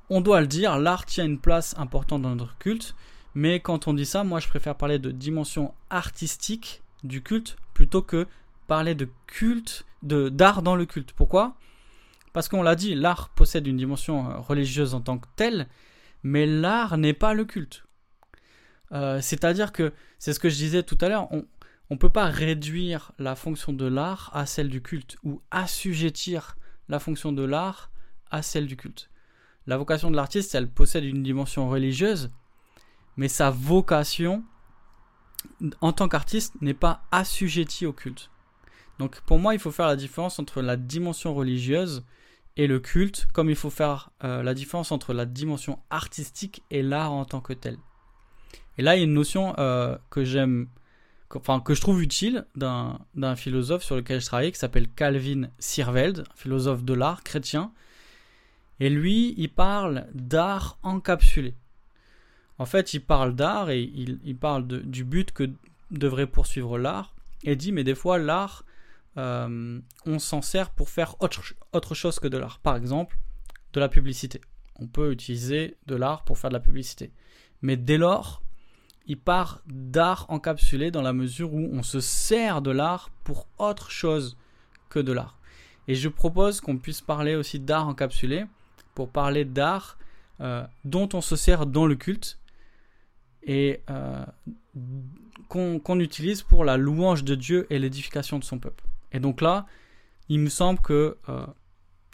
on 0.09 0.21
doit 0.21 0.41
le 0.41 0.47
dire, 0.47 0.77
l'art 0.77 1.05
tient 1.05 1.25
une 1.25 1.39
place 1.39 1.75
importante 1.77 2.23
dans 2.23 2.35
notre 2.35 2.57
culte, 2.57 2.95
mais 3.35 3.59
quand 3.59 3.87
on 3.87 3.93
dit 3.93 4.05
ça, 4.05 4.23
moi 4.23 4.39
je 4.39 4.47
préfère 4.47 4.75
parler 4.75 4.97
de 4.97 5.11
dimension 5.11 5.73
artistique 5.91 6.81
du 7.03 7.21
culte 7.21 7.57
plutôt 7.73 8.01
que 8.01 8.27
parler 8.69 8.95
de 8.95 9.09
culte, 9.27 9.85
de 10.03 10.29
d'art 10.29 10.61
dans 10.61 10.75
le 10.75 10.85
culte. 10.85 11.11
Pourquoi? 11.11 11.57
Parce 12.31 12.47
qu'on 12.47 12.61
l'a 12.61 12.75
dit, 12.75 12.95
l'art 12.95 13.29
possède 13.29 13.67
une 13.67 13.77
dimension 13.77 14.29
euh, 14.29 14.37
religieuse 14.37 14.93
en 14.93 15.01
tant 15.01 15.17
que 15.17 15.27
telle, 15.35 15.67
mais 16.23 16.45
l'art 16.45 16.97
n'est 16.97 17.13
pas 17.13 17.33
le 17.33 17.43
culte. 17.43 17.83
Euh, 18.91 19.19
c'est-à-dire 19.21 19.71
que, 19.71 19.91
c'est 20.19 20.33
ce 20.33 20.39
que 20.39 20.49
je 20.49 20.55
disais 20.55 20.83
tout 20.83 20.97
à 21.01 21.09
l'heure, 21.09 21.27
on 21.31 21.45
ne 21.89 21.97
peut 21.97 22.11
pas 22.11 22.25
réduire 22.27 23.11
la 23.17 23.35
fonction 23.35 23.73
de 23.73 23.85
l'art 23.85 24.29
à 24.33 24.45
celle 24.45 24.69
du 24.69 24.81
culte, 24.81 25.17
ou 25.23 25.41
assujettir 25.49 26.55
la 26.87 26.99
fonction 26.99 27.31
de 27.31 27.43
l'art 27.43 27.91
à 28.29 28.43
celle 28.43 28.67
du 28.67 28.77
culte. 28.77 29.09
La 29.65 29.77
vocation 29.77 30.11
de 30.11 30.15
l'artiste, 30.15 30.53
elle 30.53 30.69
possède 30.69 31.03
une 31.03 31.23
dimension 31.23 31.67
religieuse, 31.69 32.29
mais 33.17 33.27
sa 33.27 33.49
vocation 33.49 34.43
en 35.81 35.91
tant 35.91 36.07
qu'artiste 36.07 36.61
n'est 36.61 36.73
pas 36.73 37.01
assujettie 37.11 37.87
au 37.87 37.93
culte. 37.93 38.29
Donc 38.99 39.21
pour 39.21 39.39
moi, 39.39 39.53
il 39.53 39.59
faut 39.59 39.71
faire 39.71 39.87
la 39.87 39.95
différence 39.95 40.37
entre 40.39 40.61
la 40.61 40.75
dimension 40.75 41.33
religieuse 41.33 42.03
et 42.57 42.67
le 42.67 42.79
culte, 42.79 43.27
comme 43.33 43.49
il 43.49 43.55
faut 43.55 43.69
faire 43.69 44.11
euh, 44.25 44.43
la 44.43 44.53
différence 44.53 44.91
entre 44.91 45.13
la 45.13 45.25
dimension 45.25 45.79
artistique 45.89 46.61
et 46.69 46.83
l'art 46.83 47.13
en 47.13 47.23
tant 47.23 47.39
que 47.39 47.53
tel. 47.53 47.77
Et 48.77 48.81
là, 48.81 48.95
il 48.95 48.99
y 48.99 49.01
a 49.01 49.05
une 49.05 49.13
notion 49.13 49.55
euh, 49.57 49.97
que 50.09 50.25
j'aime, 50.25 50.67
enfin 51.33 51.61
que 51.61 51.73
je 51.73 51.79
trouve 51.79 52.03
utile 52.03 52.45
d'un 52.55 53.35
philosophe 53.37 53.83
sur 53.83 53.95
lequel 53.95 54.19
je 54.19 54.25
travaille, 54.25 54.51
qui 54.51 54.59
s'appelle 54.59 54.89
Calvin 54.89 55.49
Sirveld, 55.59 56.25
philosophe 56.35 56.83
de 56.83 56.93
l'art 56.93 57.23
chrétien. 57.23 57.71
Et 58.81 58.89
lui, 58.89 59.33
il 59.37 59.49
parle 59.49 60.07
d'art 60.13 60.77
encapsulé. 60.83 61.55
En 62.57 62.65
fait, 62.65 62.93
il 62.93 63.01
parle 63.01 63.35
d'art 63.35 63.69
et 63.69 63.81
il, 63.81 64.35
parle 64.35 64.67
du 64.67 65.05
but 65.05 65.31
que 65.31 65.49
devrait 65.91 66.27
poursuivre 66.27 66.77
l'art. 66.77 67.13
Et 67.45 67.55
dit, 67.55 67.71
mais 67.71 67.85
des 67.85 67.95
fois, 67.95 68.17
l'art 68.17 68.65
euh, 69.17 69.79
on 70.05 70.19
s'en 70.19 70.41
sert 70.41 70.71
pour 70.71 70.89
faire 70.89 71.15
autre, 71.19 71.95
chose 71.95 72.19
que 72.19 72.27
de 72.27 72.37
l'art. 72.37 72.59
Par 72.59 72.75
exemple, 72.75 73.17
de 73.73 73.79
la 73.79 73.89
publicité. 73.89 74.41
On 74.79 74.87
peut 74.87 75.11
utiliser 75.11 75.77
de 75.87 75.95
l'art 75.95 76.23
pour 76.23 76.37
faire 76.37 76.49
de 76.49 76.55
la 76.55 76.59
publicité. 76.59 77.11
Mais 77.61 77.75
dès 77.75 77.97
lors, 77.97 78.41
il 79.05 79.19
part 79.19 79.61
d'art 79.67 80.25
encapsulé 80.29 80.91
dans 80.91 81.01
la 81.01 81.13
mesure 81.13 81.53
où 81.53 81.69
on 81.73 81.83
se 81.83 81.99
sert 81.99 82.61
de 82.61 82.71
l'art 82.71 83.09
pour 83.23 83.47
autre 83.57 83.91
chose 83.91 84.37
que 84.89 84.99
de 84.99 85.11
l'art. 85.11 85.37
Et 85.87 85.95
je 85.95 86.07
propose 86.07 86.61
qu'on 86.61 86.77
puisse 86.77 87.01
parler 87.01 87.35
aussi 87.35 87.59
d'art 87.59 87.87
encapsulé 87.87 88.45
pour 88.93 89.09
parler 89.09 89.45
d'art 89.45 89.97
euh, 90.41 90.65
dont 90.85 91.09
on 91.13 91.21
se 91.21 91.35
sert 91.35 91.65
dans 91.65 91.85
le 91.85 91.95
culte 91.95 92.39
et 93.43 93.81
euh, 93.89 94.23
qu'on 95.47 95.99
utilise 95.99 96.43
pour 96.43 96.63
la 96.63 96.77
louange 96.77 97.23
de 97.23 97.35
Dieu 97.35 97.65
et 97.69 97.79
l'édification 97.79 98.37
de 98.37 98.43
son 98.43 98.59
peuple. 98.59 98.83
Et 99.11 99.19
donc 99.19 99.41
là, 99.41 99.65
il 100.29 100.39
me 100.39 100.49
semble 100.49 100.79
que 100.79 101.17
euh, 101.27 101.45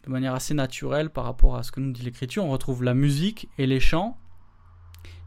de 0.06 0.10
manière 0.10 0.34
assez 0.34 0.54
naturelle 0.54 1.10
par 1.10 1.26
rapport 1.26 1.56
à 1.56 1.64
ce 1.64 1.72
que 1.72 1.80
nous 1.80 1.92
dit 1.92 2.04
l'Écriture, 2.04 2.46
on 2.46 2.50
retrouve 2.50 2.84
la 2.84 2.94
musique 2.94 3.50
et 3.58 3.68
les 3.68 3.80
chants. 3.80 4.18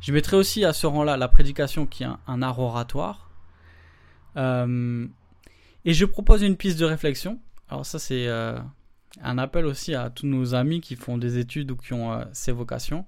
Je 0.01 0.13
mettrai 0.13 0.37
aussi 0.37 0.65
à 0.65 0.73
ce 0.73 0.87
rang-là 0.87 1.17
la 1.17 1.29
prédication 1.29 1.87
qui 1.87 2.05
est 2.05 2.09
un, 2.27 2.43
art 2.43 2.59
oratoire. 2.59 3.31
Euh, 4.37 5.07
et 5.85 5.93
je 5.93 6.05
propose 6.05 6.43
une 6.43 6.57
piste 6.57 6.79
de 6.79 6.85
réflexion. 6.85 7.41
Alors 7.69 7.85
ça 7.85 7.99
c'est 7.99 8.27
euh, 8.29 8.59
un 9.23 9.39
appel 9.39 9.67
aussi 9.67 9.95
à 9.95 10.11
tous 10.11 10.27
nos 10.27 10.55
amis 10.55 10.81
qui 10.81 10.97
font 10.97 11.19
des 11.19 11.39
études 11.39 11.71
ou 11.73 11.77
qui 11.77 11.93
ont 11.93 12.25
ces 12.33 12.53
vocations. 12.53 13.05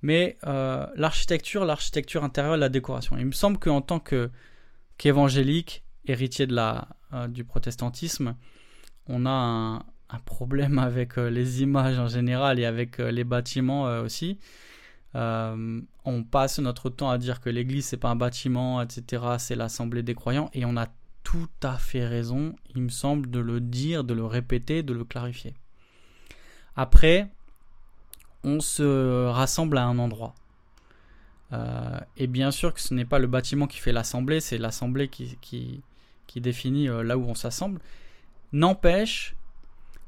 Mais 0.00 0.38
l'architecture, 0.44 1.64
l'architecture 1.64 2.22
intérieure, 2.22 2.56
la 2.56 2.68
décoration. 2.68 3.16
Il 3.18 3.26
me 3.26 3.32
semble 3.32 3.58
qu'en 3.58 3.80
tant 3.80 4.00
qu'évangélique, 4.96 5.82
héritier 6.06 6.46
de 6.46 6.54
la, 6.54 6.86
du 7.28 7.44
protestantisme, 7.44 8.34
on 9.08 9.26
a 9.26 9.30
un, 9.30 10.18
problème 10.24 10.78
avec 10.78 11.18
euh, 11.18 11.30
les 11.30 11.62
images 11.62 11.98
en 11.98 12.08
général 12.08 12.58
et 12.58 12.64
avec 12.64 13.00
euh, 13.00 13.10
les 13.10 13.24
bâtiments 13.24 13.84
aussi. 14.00 14.38
on 15.14 16.24
passe 16.30 16.58
notre 16.58 16.90
temps 16.90 17.10
à 17.10 17.18
dire 17.18 17.40
que 17.40 17.50
l'église 17.50 17.86
c'est 17.86 17.96
pas 17.96 18.10
un 18.10 18.16
bâtiment, 18.16 18.80
etc. 18.82 19.36
C'est 19.38 19.56
l'assemblée 19.56 20.02
des 20.02 20.14
croyants 20.14 20.50
et 20.52 20.64
on 20.64 20.76
a 20.76 20.86
tout 21.24 21.48
à 21.62 21.76
fait 21.76 22.06
raison, 22.06 22.54
il 22.74 22.82
me 22.82 22.88
semble, 22.88 23.28
de 23.28 23.38
le 23.38 23.60
dire, 23.60 24.04
de 24.04 24.14
le 24.14 24.24
répéter, 24.24 24.82
de 24.82 24.94
le 24.94 25.04
clarifier. 25.04 25.52
Après, 26.74 27.28
on 28.44 28.60
se 28.60 29.26
rassemble 29.26 29.76
à 29.76 29.84
un 29.84 29.98
endroit. 29.98 30.34
et 32.16 32.26
bien 32.28 32.50
sûr 32.50 32.72
que 32.72 32.80
ce 32.80 32.94
n'est 32.94 33.04
pas 33.04 33.18
le 33.18 33.26
bâtiment 33.26 33.66
qui 33.66 33.78
fait 33.78 33.92
l'assemblée, 33.92 34.40
c'est 34.40 34.58
l'assemblée 34.58 35.08
qui 35.08 35.82
définit 36.36 36.88
euh, 36.88 37.02
là 37.02 37.18
où 37.18 37.24
on 37.24 37.34
s'assemble, 37.34 37.80
n'empêche 38.52 39.34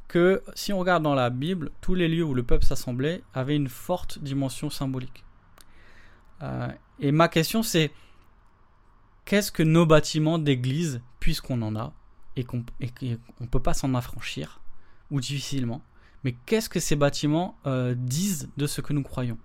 que 0.09 0.43
si 0.55 0.73
on 0.73 0.79
regarde 0.79 1.03
dans 1.03 1.15
la 1.15 1.31
Bible, 1.31 1.71
tous 1.81 1.95
les 1.95 2.09
lieux 2.09 2.25
où 2.25 2.35
le 2.35 2.43
peuple 2.43 2.65
s'assemblait 2.65 3.23
avaient 3.33 3.57
une 3.57 3.69
forte 3.69 4.19
dimension 4.19 4.69
symbolique. 4.69 5.25
Euh, 6.43 6.69
et 6.99 7.13
ma 7.13 7.29
question 7.29 7.63
c'est, 7.63 7.91
qu'est-ce 9.25 9.53
que 9.53 9.63
nos 9.63 9.87
bâtiments 9.87 10.39
d'église, 10.39 11.01
puisqu'on 11.21 11.63
en 11.63 11.77
a, 11.77 11.93
et 12.37 12.45
qu'on 12.45 12.65
ne 12.99 13.47
peut 13.47 13.61
pas 13.61 13.75
s'en 13.75 13.95
affranchir, 13.95 14.61
ou 15.11 15.21
difficilement, 15.21 15.83
mais 16.25 16.35
qu'est-ce 16.47 16.69
que 16.69 16.81
ces 16.81 16.97
bâtiments 16.97 17.57
euh, 17.67 17.95
disent 17.97 18.51
de 18.57 18.67
ce 18.67 18.81
que 18.81 18.93
nous 18.93 19.03
croyons? 19.03 19.39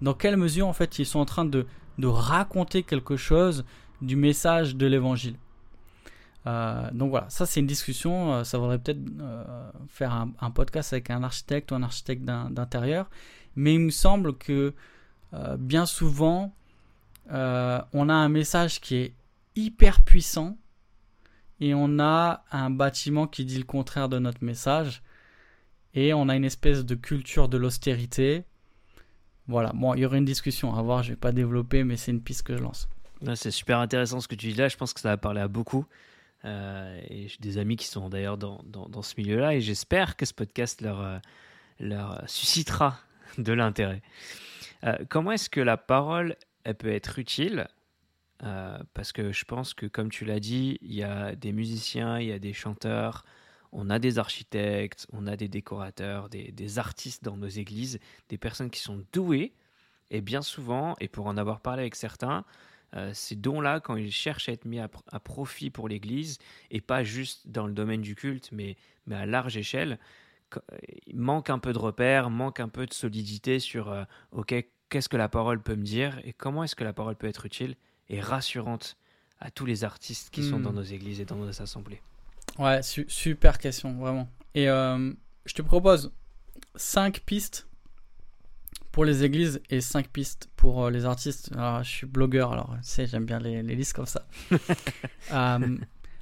Dans 0.00 0.14
quelle 0.14 0.36
mesure 0.36 0.68
en 0.68 0.72
fait 0.72 0.98
ils 0.98 1.06
sont 1.06 1.20
en 1.20 1.24
train 1.26 1.44
de 1.44 1.66
raconter 2.00 2.82
quelque 2.82 3.16
chose 3.16 3.64
du 4.00 4.16
message 4.16 4.74
de 4.74 4.86
l'évangile? 4.86 5.36
Euh, 6.46 6.90
donc 6.92 7.10
voilà, 7.10 7.28
ça 7.30 7.46
c'est 7.46 7.60
une 7.60 7.66
discussion. 7.66 8.34
Euh, 8.34 8.44
ça 8.44 8.58
vaudrait 8.58 8.78
peut-être 8.78 9.00
euh, 9.20 9.70
faire 9.88 10.12
un, 10.12 10.50
podcast 10.50 10.92
avec 10.92 11.10
un 11.10 11.22
architecte 11.22 11.70
ou 11.70 11.74
un 11.74 11.82
architecte 11.82 12.24
d'intérieur. 12.24 13.08
Mais 13.56 13.74
il 13.74 13.80
me 13.80 13.90
semble 13.90 14.36
que 14.36 14.74
bien 15.58 15.86
souvent, 15.86 16.54
on 17.30 18.08
a 18.08 18.14
un 18.14 18.28
message 18.28 18.80
qui 18.80 18.96
est 18.96 19.14
hyper 19.56 20.02
puissant 20.02 20.56
et 21.60 21.74
on 21.74 21.98
a 21.98 22.44
un 22.50 22.70
bâtiment 22.70 23.26
qui 23.26 23.44
dit 23.44 23.58
le 23.58 23.64
contraire 23.64 24.08
de 24.08 24.18
notre 24.18 24.42
message. 24.42 25.02
Et 25.94 26.14
on 26.14 26.30
a 26.30 26.36
une 26.36 26.44
espèce 26.44 26.86
de 26.86 26.94
culture 26.94 27.48
de 27.48 27.58
l'austérité. 27.58 28.44
Voilà, 29.46 29.72
bon, 29.74 29.92
il 29.94 30.00
y 30.00 30.06
aurait 30.06 30.18
une 30.18 30.24
discussion 30.24 30.74
à 30.74 30.80
voir, 30.80 31.02
je 31.02 31.10
vais 31.10 31.16
pas 31.16 31.32
développer, 31.32 31.84
mais 31.84 31.98
c'est 31.98 32.10
une 32.10 32.22
piste 32.22 32.44
que 32.44 32.56
je 32.56 32.62
lance. 32.62 32.88
C'est 33.34 33.50
super 33.50 33.78
intéressant 33.78 34.20
ce 34.20 34.28
que 34.28 34.34
tu 34.34 34.48
dis 34.48 34.54
là, 34.54 34.68
je 34.68 34.76
pense 34.76 34.94
que 34.94 35.00
ça 35.00 35.10
va 35.10 35.16
parler 35.18 35.42
à 35.42 35.48
beaucoup. 35.48 35.86
Et 36.44 37.28
j'ai 37.28 37.38
des 37.40 37.58
amis 37.58 37.76
qui 37.76 37.86
sont 37.86 38.08
d'ailleurs 38.08 38.38
dans, 38.38 38.62
dans, 38.64 39.02
ce 39.02 39.14
milieu-là, 39.18 39.54
et 39.54 39.60
j'espère 39.60 40.16
que 40.16 40.26
ce 40.26 40.34
podcast 40.34 40.80
leur, 40.80 41.20
leur 41.78 42.22
suscitera 42.28 42.98
de 43.38 43.52
l'intérêt. 43.52 44.02
comment 45.08 45.32
est-ce 45.32 45.50
que 45.50 45.60
la 45.60 45.76
parole 45.76 46.36
elle 46.64 46.74
peut 46.74 46.92
être 46.92 47.18
utile? 47.18 47.68
Parce 48.38 49.12
que 49.12 49.30
je 49.30 49.44
pense 49.44 49.72
que, 49.72 49.86
comme 49.86 50.10
tu 50.10 50.24
l'as 50.24 50.40
dit, 50.40 50.78
il 50.82 50.94
y 50.94 51.04
a 51.04 51.36
des 51.36 51.52
musiciens, 51.52 52.18
il 52.18 52.26
y 52.26 52.32
a 52.32 52.40
des 52.40 52.52
chanteurs, 52.52 53.24
on 53.72 53.88
a 53.88 53.98
des 53.98 54.18
architectes, 54.18 55.06
on 55.12 55.26
a 55.26 55.36
des 55.36 55.48
décorateurs, 55.48 56.28
des, 56.28 56.78
artistes 56.78 57.24
dans 57.24 57.36
nos 57.36 57.48
églises, 57.48 57.98
des 58.28 58.38
personnes 58.38 58.70
qui 58.70 58.80
sont 58.80 59.02
douées. 59.12 59.54
Et 60.10 60.20
bien 60.20 60.42
souvent, 60.42 60.94
et 61.00 61.08
pour 61.08 61.26
en 61.26 61.38
avoir 61.38 61.60
parlé 61.60 61.80
avec 61.80 61.94
certains, 61.94 62.44
euh, 62.94 63.10
ces 63.14 63.36
dons-là, 63.36 63.80
quand 63.80 63.96
ils 63.96 64.12
cherchent 64.12 64.48
à 64.48 64.52
être 64.52 64.64
mis 64.64 64.78
à, 64.78 64.88
profit 64.88 65.70
pour 65.70 65.88
l'Église, 65.88 66.38
et 66.70 66.80
pas 66.80 67.04
juste 67.04 67.48
dans 67.48 67.66
le 67.66 67.72
domaine 67.72 68.02
du 68.02 68.14
culte, 68.14 68.50
mais, 68.52 68.76
mais 69.06 69.16
à 69.16 69.26
large 69.26 69.56
échelle, 69.56 69.98
il 71.06 71.16
manque 71.16 71.48
un 71.50 71.58
peu 71.58 71.72
de 71.72 71.78
repères, 71.78 72.28
manque 72.30 72.60
un 72.60 72.68
peu 72.68 72.86
de 72.86 72.92
solidité 72.92 73.58
sur, 73.58 73.90
euh, 73.90 74.04
OK, 74.32 74.54
qu'est-ce 74.88 75.08
que 75.08 75.16
la 75.16 75.28
parole 75.28 75.62
peut 75.62 75.76
me 75.76 75.84
dire, 75.84 76.20
et 76.24 76.32
comment 76.32 76.64
est-ce 76.64 76.76
que 76.76 76.84
la 76.84 76.92
parole 76.92 77.16
peut 77.16 77.28
être 77.28 77.46
utile 77.46 77.76
et 78.08 78.20
rassurante 78.20 78.96
à 79.40 79.50
tous 79.50 79.66
les 79.66 79.84
artistes 79.84 80.30
qui 80.30 80.42
sont 80.42 80.60
dans 80.60 80.72
hmm. 80.72 80.76
nos 80.76 80.82
églises 80.82 81.20
et 81.20 81.24
dans 81.24 81.36
nos 81.36 81.62
assemblées. 81.62 82.00
Ouais, 82.58 82.80
super 82.82 83.58
question, 83.58 83.94
vraiment. 83.94 84.28
Et 84.54 84.68
euh, 84.68 85.12
je 85.46 85.54
te 85.54 85.62
propose 85.62 86.12
5 86.76 87.20
pistes 87.20 87.66
pour 88.92 89.04
les 89.04 89.24
églises 89.24 89.60
et 89.70 89.80
5 89.80 90.08
pistes 90.08 90.48
pour 90.56 90.84
euh, 90.84 90.90
les 90.90 91.04
artistes. 91.04 91.50
Alors, 91.54 91.82
je 91.82 91.90
suis 91.90 92.06
blogueur, 92.06 92.52
alors 92.52 92.74
tu 92.82 92.88
sais, 92.88 93.06
j'aime 93.06 93.24
bien 93.24 93.38
les, 93.38 93.62
listes 93.62 93.94
comme 93.94 94.06
ça. 94.06 94.26
Euh, 95.32 95.78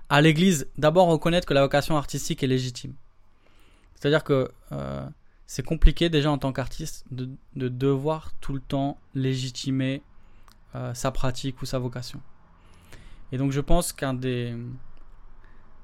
à 0.08 0.20
l'église, 0.20 0.68
d'abord 0.76 1.08
reconnaître 1.08 1.46
que 1.46 1.54
la 1.54 1.62
vocation 1.62 1.96
artistique 1.96 2.42
est 2.42 2.46
légitime. 2.46 2.94
C'est-à-dire 3.94 4.22
que 4.22 4.50
c'est 5.46 5.64
compliqué 5.64 6.10
déjà 6.10 6.30
en 6.30 6.38
tant 6.38 6.52
qu'artiste 6.52 7.04
de, 7.10 7.28
de, 7.56 7.68
devoir 7.68 8.32
tout 8.40 8.52
le 8.52 8.60
temps 8.60 8.98
légitimer 9.14 10.02
sa 10.92 11.10
pratique 11.10 11.62
ou 11.62 11.66
sa 11.66 11.78
vocation. 11.78 12.20
Et 13.32 13.38
donc 13.38 13.52
je 13.52 13.60
pense 13.60 13.92
qu'un 13.92 14.14
des, 14.14 14.54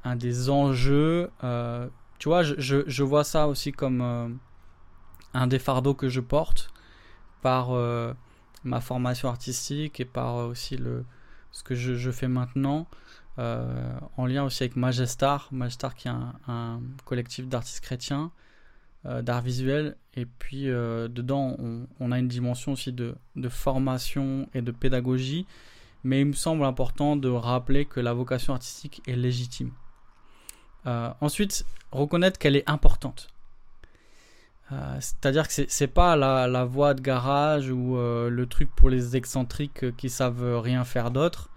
un 0.07 0.17
des 0.17 0.51
enjeux. 0.51 1.31
Euh, 1.45 1.89
tu 2.19 2.29
vois, 2.29 2.43
je, 2.43 2.55
je, 2.87 3.03
vois 3.03 3.25
ça 3.25 3.49
aussi 3.49 3.73
comme 3.73 4.01
euh, 4.01 4.29
un 5.35 5.47
des 5.47 5.59
fardeaux 5.59 5.95
que 5.95 6.09
je 6.09 6.21
porte 6.21 6.71
par 7.43 7.73
euh, 7.73 8.13
ma 8.65 8.81
formation 8.81 9.29
artistique 9.29 10.01
et 10.01 10.05
par 10.05 10.37
aussi 10.49 10.77
le, 10.77 11.05
ce 11.53 11.63
que 11.63 11.75
je, 11.75 12.11
fais 12.11 12.29
maintenant. 12.29 12.87
en 13.39 14.27
lien 14.27 14.45
aussi 14.45 14.63
avec 14.63 14.77
Majestar, 14.77 15.49
Majestar 15.53 15.95
qui 15.95 16.09
est 16.09 16.13
un, 16.49 16.81
collectif 17.05 17.47
d'artistes 17.47 17.81
chrétiens, 17.81 18.31
d'art 19.05 19.43
visuel, 19.43 19.97
et 20.15 20.27
puis 20.27 20.65
dedans 20.65 21.55
on, 21.59 21.87
on, 22.01 22.11
a 22.11 22.19
une 22.19 22.27
dimension 22.29 22.73
aussi 22.73 22.93
de, 22.93 23.15
de, 23.37 23.49
formation 23.49 24.49
et 24.53 24.63
de 24.63 24.73
pédagogie, 24.73 25.47
mais 26.03 26.21
il 26.23 26.27
me 26.27 26.33
semble 26.33 26.65
important 26.65 27.15
de 27.15 27.29
rappeler 27.29 27.85
que 27.85 28.01
la 28.01 28.15
vocation 28.15 28.53
artistique 28.53 29.03
est 29.07 29.17
légitime. 29.17 29.71
Euh, 30.87 31.11
ensuite, 31.21 31.67
reconnaître 31.91 32.39
qu'elle 32.39 32.57
est 32.57 32.69
importante. 32.71 33.29
Euh, 34.73 34.97
c'est-à-dire 35.01 35.47
que 35.47 35.53
c'est 35.69 35.87
pas 35.87 36.17
la, 36.17 36.65
voie 36.65 36.95
de 36.95 37.01
garage 37.01 37.71
ou 37.71 37.97
euh, 37.97 38.29
le 38.29 38.47
truc 38.47 38.75
pour 38.75 38.89
les 38.89 39.17
excentriques 39.17 39.97
qui 39.97 40.11
savent 40.11 40.61
rien 40.61 40.85
faire 40.85 41.11
d'autre, 41.11 41.51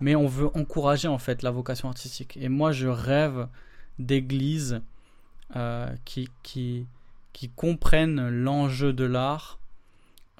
mais 0.00 0.16
on 0.16 0.26
veut 0.26 0.48
encourager 0.56 1.08
en 1.08 1.18
fait 1.18 1.42
la 1.42 1.50
vocation 1.50 1.88
artistique. 1.88 2.38
Et 2.40 2.48
moi, 2.48 2.72
je 2.72 2.88
rêve 2.88 3.48
d'églises 3.98 4.80
qui, 6.04 6.28
qui, 6.42 6.86
comprennent 7.56 8.28
l'enjeu 8.28 8.92
de 8.92 9.04
l'art 9.04 9.58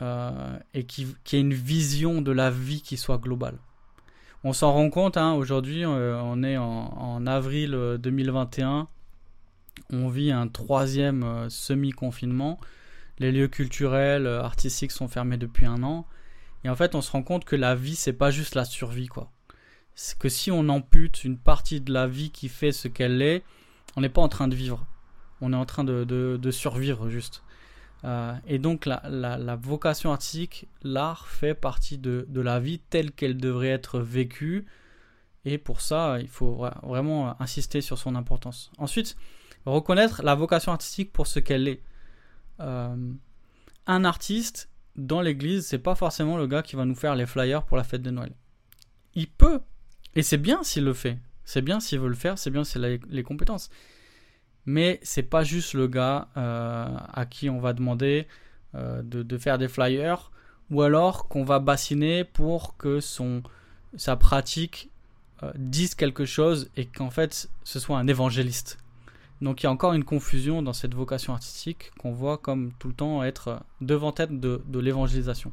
et 0.00 0.85
qui, 0.85 1.07
qui 1.25 1.37
aient 1.37 1.40
une 1.40 1.55
vision 1.55 2.21
de 2.21 2.31
la 2.31 2.51
vie 2.51 2.83
qui 2.83 2.97
soit 2.97 3.18
globale. 3.18 3.59
On 4.44 4.53
s'en 4.53 4.73
rend 4.73 4.88
compte, 4.88 5.16
hein, 5.16 5.33
aujourd'hui, 5.33 5.85
euh, 5.85 6.21
on 6.23 6.44
est 6.44 6.57
en, 6.57 7.27
avril 7.27 7.73
2021, 7.99 8.79
euh, 8.79 8.83
on 9.91 10.09
vit 10.09 10.33
un 10.33 10.49
troisième 10.49 11.23
euh, 11.23 11.49
semi-confinement, 11.49 12.59
les 13.19 13.33
lieux 13.33 13.49
culturels, 13.49 14.27
artistiques 14.27 14.93
sont 14.93 15.09
fermés 15.09 15.37
depuis 15.37 15.67
un 15.67 15.83
an, 15.83 16.07
et 16.64 16.69
en 16.69 16.77
fait, 16.77 16.95
on 16.95 17.01
se 17.01 17.11
rend 17.11 17.23
compte 17.23 17.45
que 17.45 17.57
la 17.57 17.75
vie, 17.75 17.97
c'est 17.97 18.12
pas 18.12 18.31
juste 18.31 18.55
la 18.55 18.64
survie, 18.64 19.09
quoi. 19.09 19.31
C'est 19.95 20.19
que 20.19 20.29
si 20.29 20.51
on 20.51 20.69
ampute 20.69 21.25
une 21.25 21.38
partie 21.38 21.81
de 21.81 21.93
la 21.93 22.07
vie 22.07 22.31
qui 22.31 22.49
fait 22.49 22.73
ce 22.73 22.88
qu'elle 22.88 23.21
est, 23.23 23.43
on 23.97 24.01
n'est 24.01 24.09
pas 24.09 24.23
en 24.23 24.29
train 24.29 24.47
de 24.47 24.55
vivre, 24.55 24.87
on 25.41 25.53
est 25.53 25.57
en 25.57 25.67
train 25.67 25.85
de 25.85 26.51
survivre 26.51 27.09
juste. 27.09 27.43
Euh, 28.05 28.35
et 28.47 28.59
donc 28.59 28.87
la, 28.87 29.57
vocation 29.61 30.12
artistique, 30.12 30.69
l'art 30.83 31.27
fait 31.27 31.55
partie 31.55 31.99
de, 31.99 32.27
la 32.35 32.61
vie 32.61 32.79
telle 32.79 33.12
qu'elle 33.12 33.37
devrait 33.37 33.69
être 33.69 34.01
vécue. 34.01 34.67
Et 35.45 35.59
pour 35.59 35.81
ça, 35.81 36.19
il 36.21 36.29
faut 36.29 36.67
vraiment 36.83 37.41
insister 37.41 37.81
sur 37.81 37.99
son 37.99 38.14
importance. 38.14 38.71
Ensuite, 38.79 39.17
reconnaître 39.66 40.23
la 40.23 40.35
vocation 40.35 40.73
artistique 40.73 41.12
pour 41.12 41.27
ce 41.27 41.40
qu'elle 41.40 41.68
est. 41.68 41.83
Euh, 42.61 43.12
un 43.87 44.05
artiste 44.05 44.68
dans 44.97 45.21
l'église, 45.21 45.66
c'est 45.66 45.79
pas 45.79 45.94
forcément 45.94 46.37
le 46.37 46.47
gars 46.47 46.62
qui 46.62 46.77
va 46.77 46.85
nous 46.85 46.94
faire 46.94 47.14
les 47.14 47.27
flyers 47.27 47.64
pour 47.64 47.77
la 47.77 47.85
fête 47.85 48.03
de 48.03 48.11
Noël. 48.11 48.33
Il 49.14 49.29
peut, 49.29 49.61
et 50.14 50.23
c'est 50.23 50.38
bien 50.38 50.62
s'il 50.62 50.85
le 50.85 50.94
fait. 50.94 51.18
C'est 51.44 51.62
bien 51.62 51.81
s'il 51.81 52.01
veut 52.01 52.09
le 52.09 52.14
faire, 52.14 52.38
c'est 52.38 52.51
bien 52.51 52.64
s'il 52.64 52.85
a 52.85 52.97
les 53.09 53.23
compétences 53.23 53.71
mais 54.68 55.01
c'est 55.03 55.23
pas 55.23 55.44
juste 55.44 55.73
le 55.73 55.87
gars 55.88 56.29
euh, 56.37 56.94
à 57.14 57.25
qui 57.25 57.49
on 57.49 57.59
va 57.59 57.73
demander 57.73 58.29
euh, 58.75 59.01
de, 59.03 59.38
faire 59.38 59.57
des 59.57 59.66
flyers 59.66 60.31
ou 60.71 60.83
alors 60.83 61.27
qu'on 61.29 61.42
va 61.42 61.59
bassiner 61.59 62.23
pour 62.23 62.77
que 62.77 63.01
son 63.01 63.42
sa 63.97 64.16
pratique 64.16 64.90
dise 65.55 65.94
quelque 65.94 66.27
chose 66.27 66.68
et 66.77 66.85
qu'en 66.85 67.09
fait 67.09 67.49
ce 67.64 67.81
soit 67.81 67.97
un 67.97 68.09
évangéliste. 68.09 68.79
Donc 69.40 69.62
il 69.62 69.64
y 69.64 69.66
a 69.66 69.70
encore 69.70 69.92
une 69.92 70.05
confusion 70.05 70.62
dans 70.62 70.72
cette 70.72 70.94
vocation 70.94 71.33
artistique 71.33 71.92
qu'on 71.98 72.12
voit 72.12 72.38
comme 72.38 72.72
tout 72.79 72.88
le 72.88 72.94
temps 72.94 73.22
être 73.22 73.61
devant 73.81 74.12
tête 74.12 74.40
de, 74.40 74.61
l'évangélisation. 74.79 75.53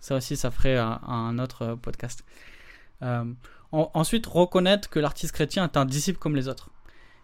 Ça 0.00 0.16
aussi, 0.16 0.36
ça 0.36 0.50
ferait 0.50 0.78
un, 0.78 1.38
autre 1.38 1.76
podcast. 1.82 2.24
ensuite, 3.72 4.26
reconnaître 4.26 4.88
que 4.88 5.00
l'artiste 5.00 5.32
chrétien 5.32 5.64
est 5.64 5.76
un 5.76 5.84
disciple 5.84 6.18
comme 6.18 6.36
les 6.36 6.46
autres. 6.46 6.70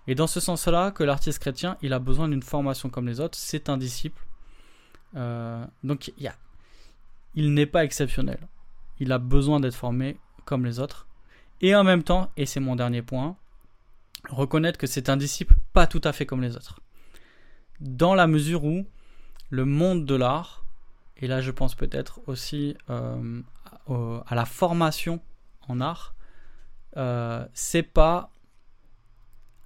Et 0.08 0.14
dans 0.14 0.26
ce 0.26 0.40
sens-là, 0.40 0.90
que 0.90 1.04
l'artiste 1.04 1.38
chrétien, 1.38 1.76
il 1.80 1.92
a 1.92 1.98
besoin 1.98 2.28
d'une 2.28 2.42
formation 2.42 2.88
comme 2.90 3.06
les 3.06 3.20
autres, 3.20 3.38
c'est 3.38 3.68
un 3.68 3.76
disciple. 3.76 4.20
Euh, 5.14 5.64
donc 5.84 6.12
il 7.34 7.54
n'est 7.54 7.66
pas 7.66 7.84
exceptionnel. 7.84 8.40
Il 8.98 9.12
a 9.12 9.18
besoin 9.18 9.60
d'être 9.60 9.74
formé 9.74 10.16
comme 10.44 10.64
les 10.64 10.80
autres. 10.80 11.06
Et 11.60 11.74
en 11.76 11.84
même 11.84 12.02
temps, 12.02 12.30
et 12.36 12.46
c'est 12.46 12.60
mon 12.60 12.74
dernier 12.74 13.02
point, 13.02 13.36
reconnaître 14.28 14.78
que 14.78 14.86
c'est 14.86 15.08
un 15.08 15.16
disciple 15.16 15.54
pas 15.72 15.86
tout 15.86 16.00
à 16.04 16.12
fait 16.12 16.26
comme 16.26 16.42
les 16.42 16.56
autres. 16.56 16.80
Dans 17.80 18.14
la 18.14 18.26
mesure 18.26 18.64
où 18.64 18.86
le 19.50 19.64
monde 19.64 20.06
de 20.06 20.14
l'art, 20.14 20.64
et 21.16 21.26
là 21.26 21.40
je 21.40 21.50
pense 21.50 21.74
peut-être 21.74 22.20
aussi 22.26 22.76
euh, 22.90 23.42
à 23.88 24.34
la 24.34 24.44
formation 24.44 25.20
en 25.68 25.80
art, 25.80 26.14
euh, 26.96 27.46
c'est 27.54 27.82
pas 27.82 28.30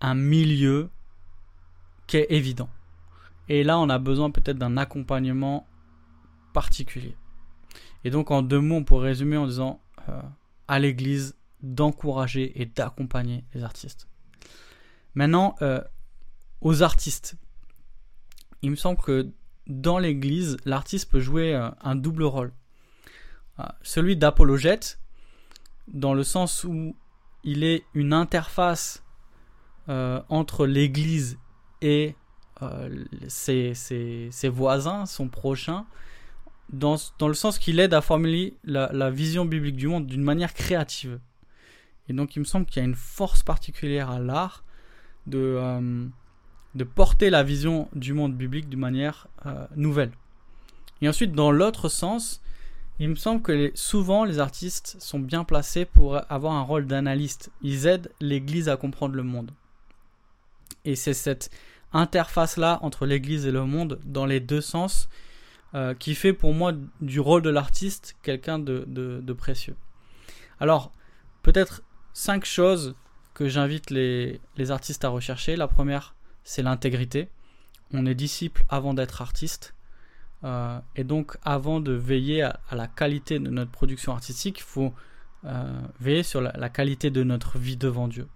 un 0.01 0.15
milieu 0.15 0.91
qui 2.07 2.19
est 2.19 2.27
évident. 2.31 2.69
Et 3.49 3.65
là, 3.65 3.79
on 3.79 3.89
a 3.89 3.99
besoin 3.99 4.31
peut-être 4.31 4.59
d'un 4.59 4.77
accompagnement 4.77 5.67
particulier. 6.53 7.17
Et 8.05 8.11
donc, 8.11 8.31
en 8.31 8.43
deux 8.43 8.61
mots, 8.61 8.77
on 8.77 8.85
pourrait 8.85 9.09
résumer 9.09 9.37
en 9.37 9.47
disant 9.47 9.81
euh, 10.09 10.21
à 10.69 10.79
l'Église 10.79 11.37
d'encourager 11.63 12.61
et 12.61 12.67
d'accompagner 12.67 13.45
les 13.55 13.65
artistes. 13.65 14.09
Maintenant, 15.17 15.57
euh, 15.63 15.81
aux 16.61 16.83
artistes. 16.83 17.35
Il 18.63 18.71
me 18.71 18.77
semble 18.77 19.01
que 19.01 19.29
dans 19.67 19.99
l'Église, 19.99 20.57
l'artiste 20.65 21.11
peut 21.11 21.21
jouer 21.21 21.55
euh, 21.55 21.69
un 21.83 21.97
double 21.97 22.23
rôle. 22.23 22.53
celui 23.83 24.17
d'apologète, 24.17 25.01
dans 25.89 26.15
le 26.15 26.23
sens 26.23 26.63
où 26.63 26.95
il 27.43 27.65
est 27.65 27.85
une 27.95 28.13
interface 28.13 29.03
euh, 29.89 30.21
entre 30.29 30.67
l'Église 30.67 31.39
et 31.81 32.17
euh, 32.61 33.05
ses, 33.29 33.73
voisins, 34.49 35.07
son 35.07 35.29
prochain, 35.29 35.87
dans, 36.73 36.97
le 37.21 37.35
sens 37.35 37.61
qu'il 37.61 37.79
aide 37.79 37.95
à 37.95 38.01
formuler 38.01 38.57
la, 38.65 39.11
vision 39.11 39.45
biblique 39.45 39.77
du 39.77 39.87
monde 39.87 40.07
d'une 40.07 40.25
manière 40.25 40.55
créative. 40.55 41.21
Et 42.09 42.13
donc 42.13 42.35
il 42.35 42.41
me 42.41 42.45
semble 42.45 42.67
qu'il 42.67 42.83
y 42.83 42.85
a 42.85 42.89
une 42.89 42.97
force 42.97 43.45
particulière 43.45 44.11
à 44.11 44.19
l'art 44.19 44.65
de, 45.27 45.39
euh, 45.39 46.07
de 46.75 46.85
porter 46.85 47.31
la 47.31 47.43
vision 47.43 47.89
du 47.95 48.13
monde 48.13 48.35
biblique 48.35 48.69
d'une 48.69 48.81
manière 48.81 49.29
nouvelle. 49.77 50.11
Et 51.03 51.09
ensuite, 51.09 51.33
dans 51.33 51.51
l'autre 51.51 51.89
sens, 51.89 52.41
il 52.99 53.11
me 53.11 53.15
semble 53.15 53.43
que 53.43 53.71
souvent 53.75 54.25
les 54.25 54.39
artistes 54.39 54.97
sont 54.99 55.21
bien 55.21 55.45
placés 55.45 55.85
pour 55.85 56.21
avoir 56.33 56.55
un 56.55 56.63
rôle 56.63 56.87
d'analyste. 56.87 57.51
Ils 57.63 57.87
aident 57.87 58.11
l'Église 58.21 58.69
à 58.69 58.77
comprendre 58.77 59.15
le 59.15 59.23
monde. 59.23 59.51
Et 60.85 60.97
c'est 60.97 61.15
cette 61.15 61.51
interface-là 61.93 62.79
entre 62.83 63.07
l'Église 63.07 63.47
et 63.47 63.53
le 63.53 63.65
monde, 63.65 64.01
dans 64.05 64.27
les 64.27 64.41
deux 64.41 64.61
sens, 64.63 65.09
euh, 65.75 65.95
qui 65.95 66.15
fait 66.15 66.33
pour 66.33 66.55
moi 66.55 66.73
du 67.01 67.21
rôle 67.21 67.43
de 67.43 67.51
l'artiste 67.51 68.17
quelqu'un 68.23 68.59
de, 68.59 68.85
de- 68.87 69.21
de 69.23 69.33
précieux. 69.33 69.77
Alors, 70.59 70.93
peut-être 71.43 71.83
cinq 72.15 72.45
choses 72.45 72.95
que 73.37 73.49
j'invite 73.51 73.91
les, 73.91 74.41
artistes 74.71 75.05
à 75.05 75.11
rechercher. 75.11 75.57
La 75.57 75.69
première, 75.69 76.15
c'est 76.43 76.63
l'intégrité. 76.63 77.29
On 77.93 78.07
est 78.07 78.15
disciple 78.15 78.65
avant 78.71 78.95
d'être 78.95 79.21
artiste. 79.21 79.75
Euh, 80.43 80.79
et 80.97 81.05
donc, 81.05 81.37
avant 81.45 81.81
de 81.81 81.93
veiller 81.93 82.41
à, 82.43 82.59
la 82.73 82.87
qualité 82.87 83.39
de 83.39 83.51
notre 83.51 83.71
production 83.71 84.13
artistique, 84.13 84.61
il 84.61 84.63
faut 84.63 84.95
euh, 85.45 85.81
veiller 86.01 86.23
sur 86.23 86.41
la, 86.41 86.69
qualité 86.71 87.11
de 87.11 87.23
notre 87.25 87.59
vie 87.59 87.77
devant 87.77 88.09
Dieu. 88.09 88.27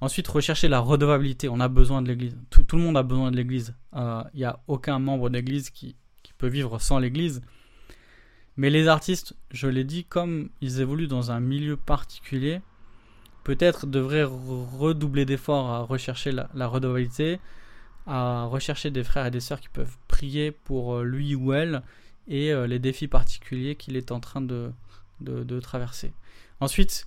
Ensuite, 0.00 0.28
rechercher 0.28 0.68
la 0.68 0.80
redevabilité. 0.80 1.50
On 1.50 1.60
a 1.60 1.68
besoin 1.68 2.00
de 2.00 2.08
l'Église. 2.08 2.34
Tout, 2.48 2.64
le 2.72 2.82
monde 2.82 2.96
a 2.96 3.02
besoin 3.02 3.30
de 3.30 3.36
l'Église. 3.36 3.74
Euh, 3.94 4.24
Il 4.32 4.38
n'y 4.38 4.46
a 4.46 4.60
aucun 4.66 4.98
membre 4.98 5.28
d'Église 5.28 5.68
qui 5.68 5.94
peut 6.38 6.48
vivre 6.48 6.78
sans 6.80 6.98
l'Église. 6.98 7.42
Mais 8.56 8.70
les 8.70 8.88
artistes, 8.88 9.34
je 9.50 9.68
l'ai 9.68 9.84
dit, 9.84 10.04
comme 10.04 10.48
ils 10.62 10.80
évoluent 10.80 11.06
dans 11.06 11.32
un 11.32 11.40
milieu 11.40 11.76
particulier, 11.76 12.62
peut-être 13.44 13.86
devraient 13.86 14.24
re- 14.24 14.66
redoubler 14.78 15.24
d'efforts 15.24 15.70
à 15.70 15.80
rechercher 15.80 16.32
la, 16.32 16.48
la 16.54 16.70
à 18.06 18.44
rechercher 18.44 18.90
des 18.90 19.04
frères 19.04 19.26
et 19.26 19.30
des 19.30 19.40
sœurs 19.40 19.60
qui 19.60 19.68
peuvent 19.68 19.96
prier 20.08 20.50
pour 20.50 20.96
euh, 20.96 21.04
lui 21.04 21.34
ou 21.34 21.52
elle 21.52 21.82
et 22.28 22.52
euh, 22.52 22.66
les 22.66 22.78
défis 22.78 23.08
particuliers 23.08 23.76
qu'il 23.76 23.96
est 23.96 24.10
en 24.10 24.20
train 24.20 24.40
de, 24.40 24.72
de, 25.20 25.44
de 25.44 25.60
traverser. 25.60 26.12
Ensuite, 26.60 27.06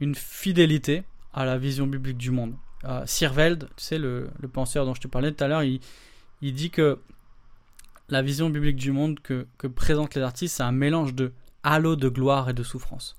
une 0.00 0.14
fidélité 0.14 1.04
à 1.32 1.44
la 1.44 1.58
vision 1.58 1.86
biblique 1.86 2.18
du 2.18 2.30
monde. 2.30 2.54
Euh, 2.84 3.04
Sirveld, 3.06 3.68
tu 3.76 3.84
sais, 3.84 3.98
le, 3.98 4.30
le 4.38 4.48
penseur 4.48 4.84
dont 4.84 4.94
je 4.94 5.00
te 5.00 5.08
parlais 5.08 5.32
tout 5.32 5.42
à 5.44 5.48
l'heure, 5.48 5.62
il, 5.62 5.80
il 6.42 6.54
dit 6.54 6.70
que 6.70 6.98
la 8.08 8.22
vision 8.22 8.48
biblique 8.48 8.76
du 8.76 8.92
monde 8.92 9.20
que, 9.20 9.46
que 9.58 9.66
présentent 9.66 10.14
les 10.14 10.22
artistes, 10.22 10.56
c'est 10.56 10.62
un 10.62 10.72
mélange 10.72 11.14
de 11.14 11.32
halo 11.62 11.96
de 11.96 12.08
gloire 12.08 12.48
et 12.48 12.54
de 12.54 12.62
souffrance. 12.62 13.16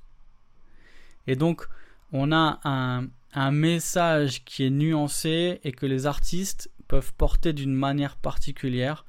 Et 1.27 1.35
donc, 1.35 1.67
on 2.12 2.32
a 2.32 2.60
un, 2.63 3.52
message 3.52 4.43
qui 4.43 4.65
est 4.65 4.69
nuancé 4.69 5.60
et 5.63 5.72
que 5.72 5.86
les 5.86 6.06
artistes 6.06 6.72
peuvent 6.88 7.13
porter 7.13 7.54
d'une 7.54 7.74
manière 7.74 8.15
particulière. 8.15 9.06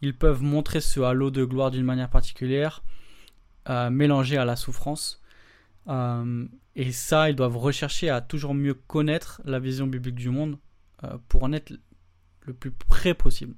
Ils 0.00 0.16
peuvent 0.16 0.42
montrer 0.42 0.80
ce 0.80 1.00
halo 1.00 1.30
de 1.30 1.44
gloire 1.44 1.70
d'une 1.70 1.84
manière 1.84 2.10
particulière, 2.10 2.82
euh, 3.68 3.90
mélangé 3.90 4.36
à 4.36 4.44
la 4.44 4.56
souffrance. 4.56 5.20
Euh, 5.88 6.46
et 6.76 6.92
ça, 6.92 7.30
ils 7.30 7.36
doivent 7.36 7.56
rechercher 7.56 8.10
à 8.10 8.20
toujours 8.20 8.54
mieux 8.54 8.74
connaître 8.74 9.42
la 9.44 9.58
vision 9.58 9.86
biblique 9.86 10.14
du 10.14 10.30
monde 10.30 10.58
euh, 11.02 11.18
pour 11.28 11.42
en 11.42 11.52
être 11.52 11.72
le 12.42 12.54
plus 12.54 12.70
près 12.70 13.14
possible. 13.14 13.54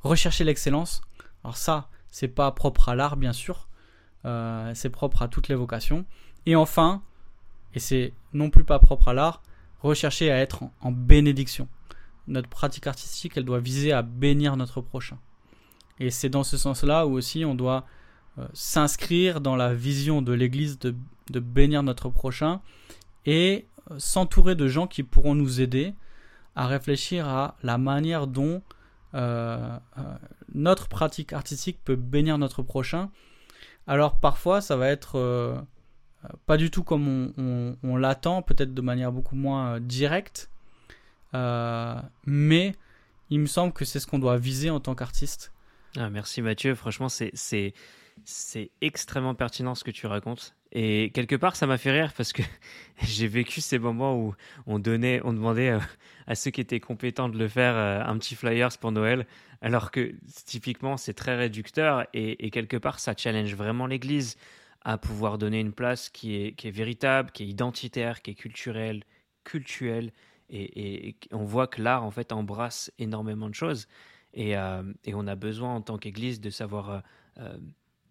Rechercher 0.00 0.44
l'excellence. 0.44 1.00
Alors 1.42 1.56
ça, 1.56 1.88
c'est 2.10 2.28
pas 2.28 2.50
propre 2.52 2.88
à 2.88 2.94
l'art, 2.94 3.16
bien 3.16 3.32
sûr. 3.32 3.68
C'est 4.74 4.90
propre 4.90 5.22
à 5.22 5.28
toutes 5.28 5.46
les 5.46 5.54
vocations. 5.54 6.04
Et 6.46 6.56
enfin, 6.56 7.04
et 7.76 7.78
c'est 7.78 8.14
non 8.36 8.50
plus 8.50 8.64
pas 8.64 8.78
propre 8.78 9.08
à 9.08 9.14
l'art, 9.14 9.42
rechercher 9.82 10.30
à 10.30 10.38
être 10.38 10.64
en, 10.80 10.92
bénédiction. 10.92 11.68
Notre 12.28 12.48
pratique 12.48 12.86
artistique, 12.86 13.32
elle 13.36 13.44
doit 13.44 13.60
viser 13.60 13.92
à 13.92 14.02
bénir 14.02 14.56
notre 14.56 14.80
prochain. 14.80 15.18
Et 15.98 16.10
c'est 16.10 16.28
dans 16.28 16.44
ce 16.44 16.56
sens-là 16.56 17.06
où 17.06 17.12
aussi 17.12 17.44
on 17.44 17.54
doit 17.54 17.86
euh, 18.38 18.46
s'inscrire 18.52 19.40
dans 19.40 19.56
la 19.56 19.72
vision 19.72 20.22
de 20.22 20.32
l'Église 20.32 20.78
de, 20.78 20.94
bénir 21.40 21.82
notre 21.82 22.08
prochain 22.08 22.60
et 23.24 23.66
euh, 23.90 23.98
s'entourer 23.98 24.54
de 24.54 24.68
gens 24.68 24.86
qui 24.86 25.02
pourront 25.02 25.34
nous 25.34 25.60
aider 25.60 25.94
à 26.54 26.66
réfléchir 26.66 27.28
à 27.28 27.56
la 27.62 27.78
manière 27.78 28.26
dont 28.26 28.62
euh, 29.14 29.78
notre 30.54 30.88
pratique 30.88 31.32
artistique 31.32 31.78
peut 31.84 31.96
bénir 31.96 32.38
notre 32.38 32.62
prochain. 32.62 33.10
Alors 33.86 34.18
parfois 34.18 34.60
ça 34.60 34.76
va 34.76 34.88
être 34.88 35.64
pas 36.46 36.56
du 36.56 36.70
tout 36.70 36.82
comme 36.82 37.32
on, 37.82 37.96
l'attend, 37.96 38.42
peut-être 38.42 38.74
de 38.74 38.80
manière 38.80 39.12
beaucoup 39.12 39.36
moins 39.36 39.74
euh, 39.74 39.80
directe, 39.80 40.50
Euh, 41.34 42.00
mais 42.24 42.74
il 43.28 43.40
me 43.40 43.46
semble 43.46 43.72
que 43.72 43.84
c'est 43.84 44.00
ce 44.00 44.06
qu'on 44.06 44.20
doit 44.20 44.38
viser 44.38 44.70
en 44.70 44.80
tant 44.80 44.94
qu'artiste. 44.94 45.52
Ah, 45.96 46.08
merci 46.08 46.40
Mathieu, 46.40 46.74
franchement 46.74 47.08
c'est 47.08 47.32
extrêmement 48.80 49.34
pertinent 49.34 49.74
ce 49.74 49.84
que 49.84 49.90
tu 49.90 50.06
racontes. 50.06 50.54
Et 50.72 51.10
quelque 51.12 51.36
part 51.36 51.56
ça 51.56 51.66
m'a 51.66 51.78
fait 51.78 51.90
rire 51.90 52.12
parce 52.16 52.32
que 52.32 52.42
j'ai 53.02 53.28
vécu 53.28 53.60
ces 53.60 53.78
moments 53.78 54.16
où 54.16 54.34
on 54.66 54.78
demandait 54.78 55.70
euh, 55.70 55.80
à 56.26 56.34
ceux 56.36 56.50
qui 56.50 56.60
étaient 56.60 56.80
compétents 56.80 57.28
de 57.28 57.38
le 57.38 57.48
faire 57.48 57.76
un 57.76 58.16
petit 58.18 58.36
flyers 58.36 58.78
pour 58.78 58.92
Noël 58.92 59.26
alors 59.60 59.90
que 59.90 60.14
typiquement 60.46 60.96
c'est 60.96 61.14
très 61.14 61.36
réducteur 61.36 62.06
et 62.14 62.50
quelque 62.50 62.76
part 62.76 63.00
ça 63.00 63.14
challenge 63.16 63.54
vraiment 63.54 63.86
l'église 63.86 64.36
à 64.86 64.98
pouvoir 64.98 65.36
donner 65.36 65.58
une 65.58 65.72
place 65.72 66.08
qui 66.08 66.36
est 66.36 66.52
qui 66.52 66.68
est 66.68 66.70
véritable, 66.70 67.32
qui 67.32 67.42
est 67.42 67.48
identitaire, 67.48 68.22
qui 68.22 68.30
est 68.30 68.34
culturelle, 68.34 69.02
cultuelle 69.42 70.12
et, 70.48 71.16
on 71.32 71.42
voit 71.42 71.66
que 71.66 71.82
l'art 71.82 72.04
en 72.04 72.12
fait 72.12 72.30
embrasse 72.32 72.92
énormément 73.00 73.48
de 73.48 73.54
choses 73.54 73.88
et, 74.32 74.56
euh, 74.56 74.84
on 75.08 75.26
a 75.26 75.34
besoin 75.34 75.74
en 75.74 75.82
tant 75.82 75.98
qu'Église 75.98 76.40
de 76.40 76.50
savoir 76.50 76.90
euh, 76.90 77.00
euh, 77.38 77.58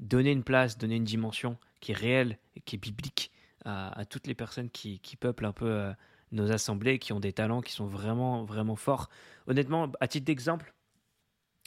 donner 0.01 0.31
une 0.31 0.43
place, 0.43 0.77
donner 0.77 0.97
une 0.97 1.05
dimension 1.05 1.57
qui 1.79 1.93
est 1.93 1.95
réelle 1.95 2.37
qui 2.65 2.75
est 2.75 2.79
biblique 2.79 3.31
à, 3.63 4.03
toutes 4.05 4.27
les 4.27 4.35
personnes 4.35 4.69
qui, 4.69 4.99
peuplent 5.19 5.45
un 5.45 5.51
peu 5.51 5.91
nos 6.31 6.51
assemblées, 6.51 6.99
qui 6.99 7.13
ont 7.13 7.19
des 7.19 7.33
talents 7.33 7.61
qui 7.61 7.71
sont 7.71 7.87
vraiment, 7.87 8.43
vraiment 8.43 8.75
forts. 8.75 9.09
Honnêtement, 9.47 9.91
à 9.99 10.07
titre 10.07 10.25
d'exemple, 10.25 10.71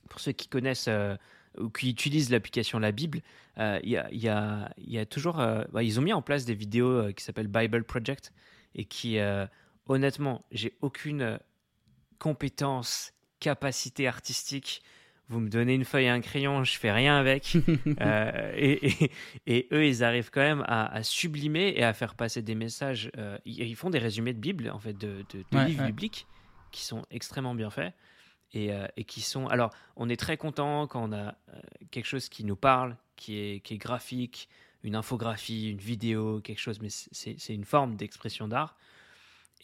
pour 0.08 0.20
ceux 0.20 0.30
qui 0.30 0.46
connaissent 0.46 0.88
ou 1.58 1.70
qui 1.70 1.90
utilisent 1.90 2.30
l'application 2.30 2.78
La 2.78 2.92
Bible, 2.92 3.20
euh, 3.58 3.80
il 3.82 3.90
y, 3.90 3.96
a, 3.96 4.08
il 4.12 4.18
y 4.18 4.28
a- 4.28 4.72
il 4.78 4.92
y 4.92 4.98
a 4.98 5.06
toujours... 5.06 5.40
euh, 5.40 5.64
bah, 5.72 5.82
ils 5.82 5.98
ont 5.98 6.02
mis 6.02 6.12
en 6.12 6.22
place 6.22 6.44
des 6.44 6.54
vidéos 6.54 6.90
euh, 6.90 7.12
qui 7.12 7.24
s'appellent 7.24 7.48
Bible 7.48 7.84
Project 7.84 8.32
et 8.74 8.84
qui, 8.84 9.18
honnêtement, 9.86 10.44
j'ai 10.52 10.74
aucune 10.82 11.38
compétence, 12.18 13.12
capacité 13.40 14.06
artistique. 14.06 14.82
Vous 15.28 15.40
me 15.40 15.48
donnez 15.50 15.74
une 15.74 15.84
feuille 15.84 16.04
et 16.06 16.08
un 16.08 16.20
crayon, 16.20 16.64
je 16.64 16.78
fais 16.78 16.90
rien 16.92 17.16
avec. 17.18 17.54
Et, 18.56 19.04
et- 19.04 19.10
et 19.46 19.68
eux, 19.72 19.86
ils 19.86 20.02
arrivent 20.04 20.30
quand 20.30 20.40
même 20.40 20.64
à, 20.66 20.86
à 20.92 21.02
sublimer 21.02 21.74
et 21.76 21.84
à 21.84 21.92
faire 21.92 22.14
passer 22.14 22.40
des 22.42 22.54
messages. 22.54 23.10
ils, 23.44 23.60
ils 23.62 23.76
font 23.76 23.90
des 23.90 23.98
résumés 23.98 24.32
de 24.32 24.38
Bible, 24.40 24.70
en 24.70 24.78
fait, 24.78 24.92
de, 24.96 25.24
de- 25.32 25.44
de 25.50 25.58
Ouais, 25.58 25.66
livres 25.66 25.82
ouais. 25.82 25.86
bibliques 25.88 26.26
qui 26.70 26.84
sont 26.84 27.02
extrêmement 27.10 27.54
bien 27.54 27.70
faits. 27.70 27.92
Et, 28.52 28.72
euh, 28.72 28.86
et 28.96 29.04
qui 29.04 29.20
sont. 29.20 29.46
Alors, 29.48 29.74
on 29.96 30.08
est 30.08 30.16
très 30.16 30.38
content 30.38 30.86
quand 30.86 31.06
on 31.06 31.12
a 31.12 31.36
euh, 31.52 31.60
quelque 31.90 32.06
chose 32.06 32.28
qui 32.30 32.44
nous 32.44 32.56
parle, 32.56 32.96
qui 33.16 33.36
est, 33.36 33.76
graphique, 33.76 34.48
une 34.82 34.94
infographie, 34.94 35.70
une 35.70 35.78
vidéo, 35.78 36.40
quelque 36.40 36.60
chose, 36.60 36.80
mais 36.80 36.88
c'est 36.88 37.54
une 37.54 37.64
forme 37.64 37.96
d'expression 37.96 38.48
d'art. 38.48 38.76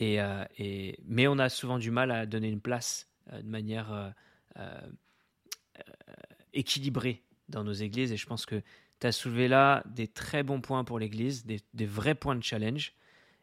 Euh, 0.02 0.44
et, 0.58 0.98
mais 1.06 1.26
on 1.28 1.38
a 1.38 1.48
souvent 1.48 1.78
du 1.78 1.90
mal 1.90 2.10
à 2.10 2.26
donner 2.26 2.48
une 2.48 2.60
place 2.60 3.08
de 3.32 3.48
manière 3.48 4.12
équilibrée 6.52 7.22
dans 7.48 7.64
nos 7.64 7.72
églises. 7.72 8.12
Et 8.12 8.18
je 8.18 8.26
pense 8.26 8.44
que 8.44 8.60
tu 9.00 9.06
as 9.06 9.12
soulevé 9.12 9.48
là 9.48 9.82
des 9.86 10.08
très 10.08 10.42
bons 10.42 10.60
points 10.60 10.84
pour 10.84 10.98
l'église, 10.98 11.46
des, 11.46 11.86
vrais 11.86 12.14
points 12.14 12.36
de 12.36 12.42
challenge. 12.42 12.92